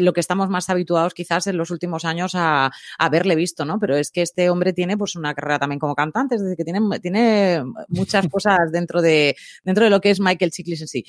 lo 0.00 0.14
que 0.14 0.20
estamos 0.20 0.48
más 0.48 0.70
habituados 0.70 1.12
quizás 1.12 1.46
en 1.48 1.58
los 1.58 1.70
últimos 1.70 2.06
años 2.06 2.32
a, 2.34 2.70
haberle 2.98 3.36
visto, 3.36 3.66
¿no? 3.66 3.78
Pero 3.78 3.96
es 3.98 4.10
que 4.10 4.22
este 4.22 4.48
hombre 4.48 4.72
tiene 4.72 4.96
pues 4.96 5.16
una 5.16 5.34
carrera 5.34 5.58
también 5.58 5.78
como 5.78 5.94
cantante, 5.94 6.36
es 6.36 6.42
decir, 6.42 6.56
que 6.56 6.64
tiene, 6.64 6.80
tiene 7.00 7.62
muchas 7.88 8.26
cosas 8.30 8.72
dentro 8.72 9.02
de, 9.02 9.36
dentro 9.64 9.84
de 9.84 9.90
lo 9.90 10.00
que 10.00 10.10
es 10.10 10.20
Michael 10.20 10.50
Chiklis 10.50 10.82
sí. 10.94 11.04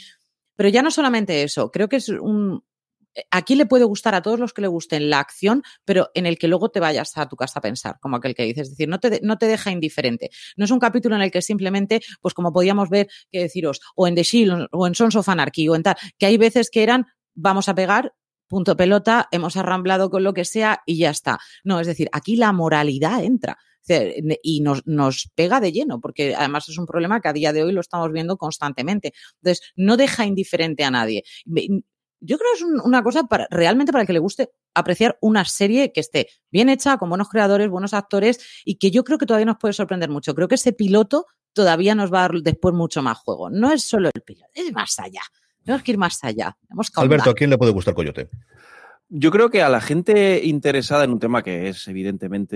Pero 0.55 0.69
ya 0.69 0.81
no 0.81 0.91
solamente 0.91 1.43
eso, 1.43 1.69
creo 1.69 1.89
que 1.89 1.97
es 1.97 2.09
un, 2.09 2.63
aquí 3.31 3.55
le 3.55 3.65
puede 3.65 3.85
gustar 3.85 4.15
a 4.15 4.21
todos 4.21 4.39
los 4.39 4.53
que 4.53 4.61
le 4.61 4.67
gusten 4.67 5.09
la 5.09 5.19
acción, 5.19 5.63
pero 5.83 6.09
en 6.13 6.25
el 6.25 6.37
que 6.37 6.47
luego 6.47 6.69
te 6.69 6.79
vayas 6.79 7.17
a 7.17 7.27
tu 7.27 7.35
casa 7.35 7.59
a 7.59 7.61
pensar, 7.61 7.97
como 7.99 8.17
aquel 8.17 8.35
que 8.35 8.43
dices. 8.43 8.63
Es 8.63 8.69
decir, 8.71 8.89
no 8.89 8.99
te, 8.99 9.19
no 9.21 9.37
te 9.37 9.47
deja 9.47 9.71
indiferente. 9.71 10.29
No 10.57 10.65
es 10.65 10.71
un 10.71 10.79
capítulo 10.79 11.15
en 11.15 11.21
el 11.21 11.31
que 11.31 11.41
simplemente, 11.41 12.01
pues 12.21 12.33
como 12.33 12.51
podíamos 12.51 12.89
ver, 12.89 13.07
que 13.31 13.39
deciros, 13.39 13.81
o 13.95 14.07
en 14.07 14.15
The 14.15 14.23
Shield, 14.23 14.67
o 14.71 14.87
en 14.87 14.95
Sons 14.95 15.15
of 15.15 15.29
Anarchy, 15.29 15.67
o 15.69 15.75
en 15.75 15.83
tal, 15.83 15.95
que 16.17 16.25
hay 16.25 16.37
veces 16.37 16.69
que 16.69 16.83
eran, 16.83 17.05
vamos 17.33 17.69
a 17.69 17.75
pegar, 17.75 18.13
punto 18.47 18.75
pelota, 18.75 19.27
hemos 19.31 19.57
arramblado 19.57 20.09
con 20.09 20.23
lo 20.23 20.33
que 20.33 20.45
sea 20.45 20.81
y 20.85 20.97
ya 20.97 21.09
está. 21.09 21.39
No, 21.63 21.79
es 21.79 21.87
decir, 21.87 22.09
aquí 22.11 22.35
la 22.35 22.51
moralidad 22.51 23.23
entra 23.23 23.57
y 23.87 24.61
nos, 24.61 24.85
nos, 24.85 25.29
pega 25.35 25.59
de 25.59 25.71
lleno, 25.71 25.99
porque 25.99 26.35
además 26.35 26.69
es 26.69 26.77
un 26.77 26.85
problema 26.85 27.21
que 27.21 27.27
a 27.27 27.33
día 27.33 27.53
de 27.53 27.63
hoy 27.63 27.71
lo 27.71 27.81
estamos 27.81 28.11
viendo 28.11 28.37
constantemente. 28.37 29.13
Entonces, 29.41 29.73
no 29.75 29.97
deja 29.97 30.25
indiferente 30.25 30.83
a 30.83 30.91
nadie. 30.91 31.23
Yo 31.45 32.37
creo 32.37 32.49
que 32.53 32.63
es 32.63 32.83
una 32.83 33.03
cosa 33.03 33.23
para, 33.23 33.47
realmente 33.51 33.91
para 33.91 34.05
que 34.05 34.13
le 34.13 34.19
guste 34.19 34.49
apreciar 34.73 35.17
una 35.21 35.45
serie 35.45 35.91
que 35.91 35.99
esté 35.99 36.29
bien 36.51 36.69
hecha, 36.69 36.97
con 36.97 37.09
buenos 37.09 37.29
creadores, 37.29 37.69
buenos 37.69 37.93
actores 37.93 38.39
y 38.65 38.75
que 38.75 38.91
yo 38.91 39.03
creo 39.03 39.17
que 39.17 39.25
todavía 39.25 39.45
nos 39.45 39.57
puede 39.57 39.73
sorprender 39.73 40.09
mucho. 40.09 40.33
Creo 40.33 40.47
que 40.47 40.55
ese 40.55 40.73
piloto 40.73 41.27
todavía 41.53 41.95
nos 41.95 42.11
va 42.11 42.19
a 42.19 42.21
dar 42.29 42.41
después 42.41 42.73
mucho 42.73 43.01
más 43.01 43.17
juego. 43.19 43.49
No 43.49 43.71
es 43.71 43.83
solo 43.83 44.09
el 44.13 44.21
piloto, 44.21 44.49
es 44.53 44.71
más 44.73 44.99
allá. 44.99 45.21
Tenemos 45.63 45.83
que 45.83 45.91
ir 45.91 45.97
más 45.97 46.23
allá. 46.23 46.55
Alberto, 46.95 47.29
¿a 47.29 47.33
quién 47.33 47.49
le 47.49 47.57
puede 47.57 47.71
gustar 47.71 47.93
Coyote? 47.93 48.29
Yo 49.09 49.29
creo 49.29 49.49
que 49.49 49.61
a 49.61 49.69
la 49.69 49.81
gente 49.81 50.43
interesada 50.43 51.03
en 51.03 51.11
un 51.11 51.19
tema 51.19 51.43
que 51.43 51.69
es 51.69 51.87
evidentemente 51.87 52.55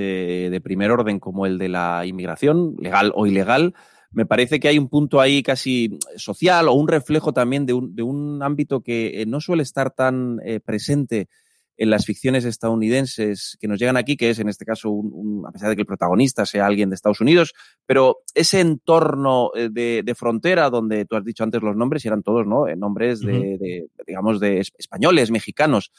de 0.49 0.61
primer 0.61 0.91
orden, 0.91 1.19
como 1.19 1.45
el 1.45 1.59
de 1.59 1.69
la 1.69 2.05
inmigración, 2.05 2.75
legal 2.79 3.11
o 3.15 3.27
ilegal, 3.27 3.75
me 4.11 4.25
parece 4.25 4.59
que 4.59 4.67
hay 4.67 4.79
un 4.79 4.89
punto 4.89 5.21
ahí 5.21 5.43
casi 5.43 5.99
social 6.15 6.67
o 6.67 6.73
un 6.73 6.87
reflejo 6.87 7.33
también 7.33 7.67
de 7.67 7.73
un, 7.73 7.95
de 7.95 8.01
un 8.01 8.41
ámbito 8.41 8.81
que 8.81 9.21
eh, 9.21 9.25
no 9.27 9.39
suele 9.39 9.61
estar 9.61 9.91
tan 9.91 10.39
eh, 10.43 10.59
presente 10.59 11.29
en 11.77 11.91
las 11.91 12.05
ficciones 12.05 12.43
estadounidenses 12.43 13.55
que 13.61 13.67
nos 13.67 13.79
llegan 13.79 13.95
aquí, 13.95 14.17
que 14.17 14.31
es 14.31 14.39
en 14.39 14.49
este 14.49 14.65
caso, 14.65 14.89
un, 14.89 15.45
a 15.47 15.51
pesar 15.51 15.69
de 15.69 15.75
que 15.75 15.83
el 15.83 15.87
protagonista 15.87 16.45
sea 16.45 16.65
alguien 16.65 16.89
de 16.89 16.95
Estados 16.95 17.21
Unidos, 17.21 17.53
pero 17.85 18.17
ese 18.33 18.59
entorno 18.59 19.51
eh, 19.55 19.69
de, 19.71 20.01
de 20.03 20.15
frontera 20.15 20.71
donde 20.71 21.05
tú 21.05 21.15
has 21.15 21.23
dicho 21.23 21.43
antes 21.43 21.61
los 21.61 21.75
nombres 21.75 22.03
y 22.03 22.07
eran 22.07 22.23
todos, 22.23 22.45
¿no? 22.47 22.65
Nombres 22.75 23.21
de, 23.21 23.57
de 23.59 23.87
digamos, 24.05 24.39
de 24.39 24.59
españoles, 24.77 25.31
mexicanos. 25.31 25.91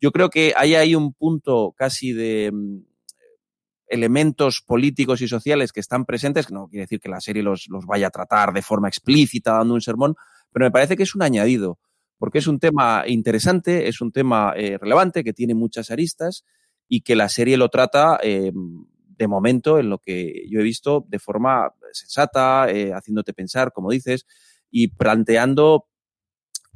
Yo 0.00 0.12
creo 0.12 0.30
que 0.30 0.52
ahí 0.56 0.74
hay 0.74 0.94
un 0.94 1.12
punto 1.12 1.74
casi 1.76 2.12
de 2.12 2.50
mm, 2.52 2.78
elementos 3.88 4.62
políticos 4.66 5.20
y 5.22 5.28
sociales 5.28 5.72
que 5.72 5.80
están 5.80 6.04
presentes, 6.04 6.46
que 6.46 6.54
no 6.54 6.68
quiere 6.68 6.84
decir 6.84 7.00
que 7.00 7.08
la 7.08 7.20
serie 7.20 7.42
los, 7.42 7.68
vaya 7.86 8.08
a 8.08 8.10
tratar 8.10 8.52
de 8.52 8.62
forma 8.62 8.88
explícita 8.88 9.52
dando 9.52 9.74
un 9.74 9.80
sermón, 9.80 10.16
pero 10.52 10.66
me 10.66 10.70
parece 10.70 10.96
que 10.96 11.04
es 11.04 11.14
un 11.14 11.22
añadido, 11.22 11.78
porque 12.18 12.38
es 12.38 12.46
un 12.46 12.58
tema 12.58 13.04
interesante, 13.06 13.88
es 13.88 14.00
un 14.00 14.12
tema 14.12 14.52
eh, 14.56 14.78
relevante, 14.78 15.24
que 15.24 15.32
tiene 15.32 15.54
muchas 15.54 15.90
aristas 15.90 16.44
y 16.88 17.02
que 17.02 17.16
la 17.16 17.28
serie 17.28 17.56
lo 17.56 17.68
trata 17.68 18.18
eh, 18.22 18.52
de 19.18 19.28
momento, 19.28 19.78
en 19.78 19.88
lo 19.88 19.98
que 19.98 20.46
yo 20.50 20.60
he 20.60 20.62
visto, 20.62 21.04
de 21.08 21.18
forma 21.18 21.72
sensata, 21.92 22.70
eh, 22.70 22.92
haciéndote 22.92 23.32
pensar, 23.32 23.72
como 23.72 23.90
dices, 23.90 24.26
y 24.70 24.88
planteando 24.88 25.86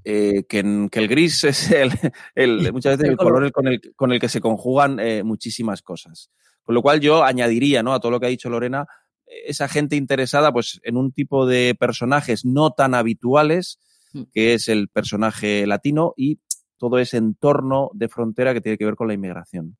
eh, 0.04 0.44
que, 0.48 0.60
el 0.60 1.08
gris 1.08 1.44
es 1.44 1.70
el, 1.70 1.92
el 2.34 2.72
muchas 2.72 2.96
veces 2.96 3.10
el, 3.10 3.16
color, 3.16 3.50
con, 3.52 3.68
el, 3.68 3.80
con 3.94 4.12
el 4.12 4.20
que 4.20 4.28
se 4.28 4.40
conjugan 4.40 4.98
eh, 5.00 5.22
muchísimas 5.22 5.82
cosas. 5.82 6.30
Con 6.62 6.74
lo 6.74 6.82
cual 6.82 7.00
yo 7.00 7.24
añadiría 7.24 7.82
¿no? 7.82 7.94
a 7.94 8.00
todo 8.00 8.12
lo 8.12 8.20
que 8.20 8.26
ha 8.26 8.30
dicho 8.30 8.50
Lorena, 8.50 8.86
esa 9.26 9.68
gente 9.68 9.96
interesada 9.96 10.52
pues, 10.52 10.80
en 10.82 10.96
un 10.96 11.12
tipo 11.12 11.46
de 11.46 11.74
personajes 11.78 12.44
no 12.44 12.72
tan 12.72 12.94
habituales, 12.94 13.80
mm. 14.12 14.22
que 14.32 14.54
es 14.54 14.68
el 14.68 14.88
personaje 14.88 15.66
latino 15.66 16.14
y 16.16 16.40
todo 16.78 16.98
ese 16.98 17.18
entorno 17.18 17.90
de 17.92 18.08
frontera 18.08 18.54
que 18.54 18.60
tiene 18.60 18.78
que 18.78 18.86
ver 18.86 18.96
con 18.96 19.08
la 19.08 19.14
inmigración. 19.14 19.76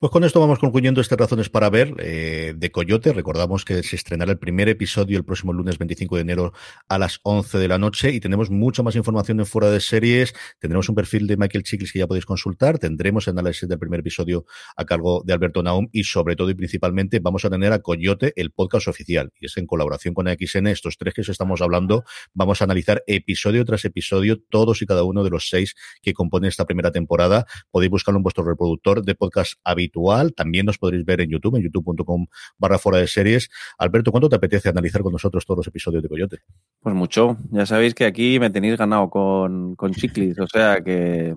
Pues 0.00 0.12
con 0.12 0.22
esto 0.22 0.38
vamos 0.38 0.60
concluyendo 0.60 1.00
estas 1.00 1.18
razones 1.18 1.48
para 1.48 1.70
ver 1.70 1.92
eh, 1.98 2.54
de 2.56 2.70
Coyote. 2.70 3.12
Recordamos 3.12 3.64
que 3.64 3.82
se 3.82 3.96
estrenará 3.96 4.30
el 4.30 4.38
primer 4.38 4.68
episodio 4.68 5.18
el 5.18 5.24
próximo 5.24 5.52
lunes 5.52 5.76
25 5.76 6.14
de 6.14 6.22
enero 6.22 6.52
a 6.88 6.98
las 6.98 7.18
11 7.24 7.58
de 7.58 7.66
la 7.66 7.78
noche 7.78 8.12
y 8.12 8.20
tenemos 8.20 8.48
mucha 8.48 8.84
más 8.84 8.94
información 8.94 9.40
en 9.40 9.46
fuera 9.46 9.72
de 9.72 9.80
series. 9.80 10.34
Tendremos 10.60 10.88
un 10.88 10.94
perfil 10.94 11.26
de 11.26 11.36
Michael 11.36 11.64
Chiklis 11.64 11.92
que 11.92 11.98
ya 11.98 12.06
podéis 12.06 12.26
consultar. 12.26 12.78
Tendremos 12.78 13.26
el 13.26 13.36
análisis 13.40 13.68
del 13.68 13.80
primer 13.80 13.98
episodio 13.98 14.44
a 14.76 14.84
cargo 14.84 15.24
de 15.26 15.32
Alberto 15.32 15.64
Naum 15.64 15.88
y 15.90 16.04
sobre 16.04 16.36
todo 16.36 16.48
y 16.50 16.54
principalmente 16.54 17.18
vamos 17.18 17.44
a 17.44 17.50
tener 17.50 17.72
a 17.72 17.80
Coyote 17.80 18.32
el 18.36 18.52
podcast 18.52 18.86
oficial 18.86 19.32
y 19.40 19.46
es 19.46 19.56
en 19.56 19.66
colaboración 19.66 20.14
con 20.14 20.28
AXN. 20.28 20.68
Estos 20.68 20.96
tres 20.96 21.12
que 21.12 21.22
os 21.22 21.28
estamos 21.28 21.60
hablando 21.60 22.04
vamos 22.34 22.62
a 22.62 22.66
analizar 22.66 23.02
episodio 23.08 23.64
tras 23.64 23.84
episodio 23.84 24.40
todos 24.48 24.80
y 24.80 24.86
cada 24.86 25.02
uno 25.02 25.24
de 25.24 25.30
los 25.30 25.48
seis 25.48 25.74
que 26.02 26.12
componen 26.12 26.46
esta 26.46 26.66
primera 26.66 26.92
temporada. 26.92 27.46
Podéis 27.72 27.90
buscarlo 27.90 28.18
en 28.18 28.22
vuestro 28.22 28.44
reproductor 28.44 29.04
de 29.04 29.16
podcast 29.16 29.54
habitual 29.64 29.87
también 30.34 30.66
nos 30.66 30.78
podréis 30.78 31.04
ver 31.04 31.20
en 31.20 31.30
YouTube, 31.30 31.56
en 31.56 31.62
youtube.com 31.62 32.26
barra 32.58 32.78
fuera 32.78 32.98
de 32.98 33.06
series. 33.06 33.50
Alberto, 33.78 34.10
¿cuánto 34.10 34.28
te 34.28 34.36
apetece 34.36 34.68
analizar 34.68 35.02
con 35.02 35.12
nosotros 35.12 35.44
todos 35.44 35.58
los 35.58 35.66
episodios 35.66 36.02
de 36.02 36.08
Coyote? 36.08 36.38
Pues 36.80 36.94
mucho. 36.94 37.36
Ya 37.50 37.66
sabéis 37.66 37.94
que 37.94 38.04
aquí 38.04 38.38
me 38.38 38.50
tenéis 38.50 38.76
ganado 38.76 39.10
con, 39.10 39.74
con 39.76 39.92
Chiclis, 39.92 40.38
o 40.38 40.46
sea 40.46 40.82
que 40.82 41.34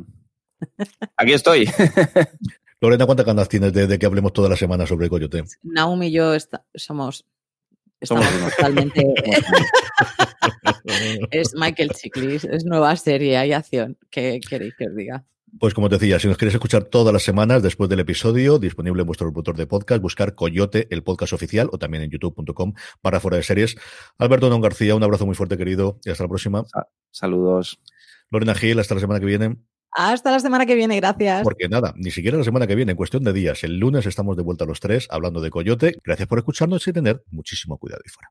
aquí 1.18 1.34
estoy. 1.34 1.68
Lorena, 2.82 3.06
¿cuántas 3.06 3.26
ganas 3.26 3.48
tienes 3.48 3.74
de, 3.74 4.00
que 4.00 4.06
hablemos 4.06 4.34
toda 4.34 4.50
la 4.50 4.56
semana 4.56 4.88
sobre 4.88 5.08
Coyote? 5.08 5.44
Naomi 5.62 6.08
y 6.08 6.14
yo 6.14 6.34
somos 6.74 7.26
Estamos 8.02 8.26
totalmente. 8.58 9.06
es 11.30 11.54
Michael 11.54 11.92
Chiklis, 11.92 12.46
es 12.46 12.66
nueva 12.66 12.96
serie, 12.96 13.38
hay 13.38 13.54
acción. 13.54 13.96
¿Qué 14.10 14.40
queréis 14.48 14.74
que 14.76 14.88
os 14.88 14.96
diga? 14.96 15.24
Pues 15.60 15.74
como 15.74 15.90
te 15.90 15.96
decía, 15.96 16.18
si 16.18 16.28
nos 16.28 16.38
queréis 16.38 16.56
escuchar 16.56 16.86
todas 16.86 17.14
las 17.14 17.24
semanas 17.24 17.62
después 17.62 17.90
del 17.90 18.00
episodio, 18.00 18.58
disponible 18.58 19.02
en 19.02 19.08
vuestro 19.08 19.28
reproductor 19.28 19.58
de 19.58 19.68
podcast, 19.68 20.02
buscar 20.02 20.34
Coyote, 20.34 20.88
el 20.90 21.04
podcast 21.04 21.34
oficial, 21.34 21.70
o 21.72 21.78
también 21.78 22.04
en 22.04 22.10
youtube.com 22.10 22.74
para 23.02 23.20
fuera 23.20 23.38
de 23.38 23.44
series. 23.44 23.76
Alberto 24.18 24.50
Don 24.50 24.62
García, 24.62 24.96
un 24.96 25.04
abrazo 25.04 25.26
muy 25.26 25.36
fuerte, 25.36 25.58
querido, 25.58 26.00
y 26.06 26.10
hasta 26.10 26.24
la 26.24 26.30
próxima. 26.30 26.64
Saludos. 27.12 27.80
Lorena 28.30 28.56
Gil, 28.56 28.80
hasta 28.80 28.96
la 28.96 29.02
semana 29.02 29.20
que 29.20 29.26
viene. 29.26 29.58
Hasta 29.92 30.32
la 30.32 30.40
semana 30.40 30.66
que 30.66 30.76
viene, 30.76 30.96
gracias. 30.96 31.44
Porque 31.44 31.68
nada, 31.68 31.94
ni 31.98 32.12
siquiera 32.12 32.38
la 32.38 32.46
semana 32.46 32.66
que 32.66 32.76
viene, 32.76 32.92
en 32.92 32.98
cuestión 32.98 33.24
de 33.26 33.34
días. 33.34 33.64
El 33.66 33.78
lunes 33.78 34.06
estamos 34.06 34.38
de 34.38 34.44
vuelta 34.44 34.64
a 34.64 34.68
los 34.68 34.80
tres 34.80 35.08
hablando 35.12 35.42
de 35.42 35.50
Coyote. 35.50 35.98
Gracias 36.04 36.30
por 36.30 36.38
escucharnos 36.38 36.88
y 36.88 36.94
tener 36.94 37.24
muchísimo 37.30 37.78
cuidado 37.78 38.02
y 38.06 38.10
fuera. 38.10 38.30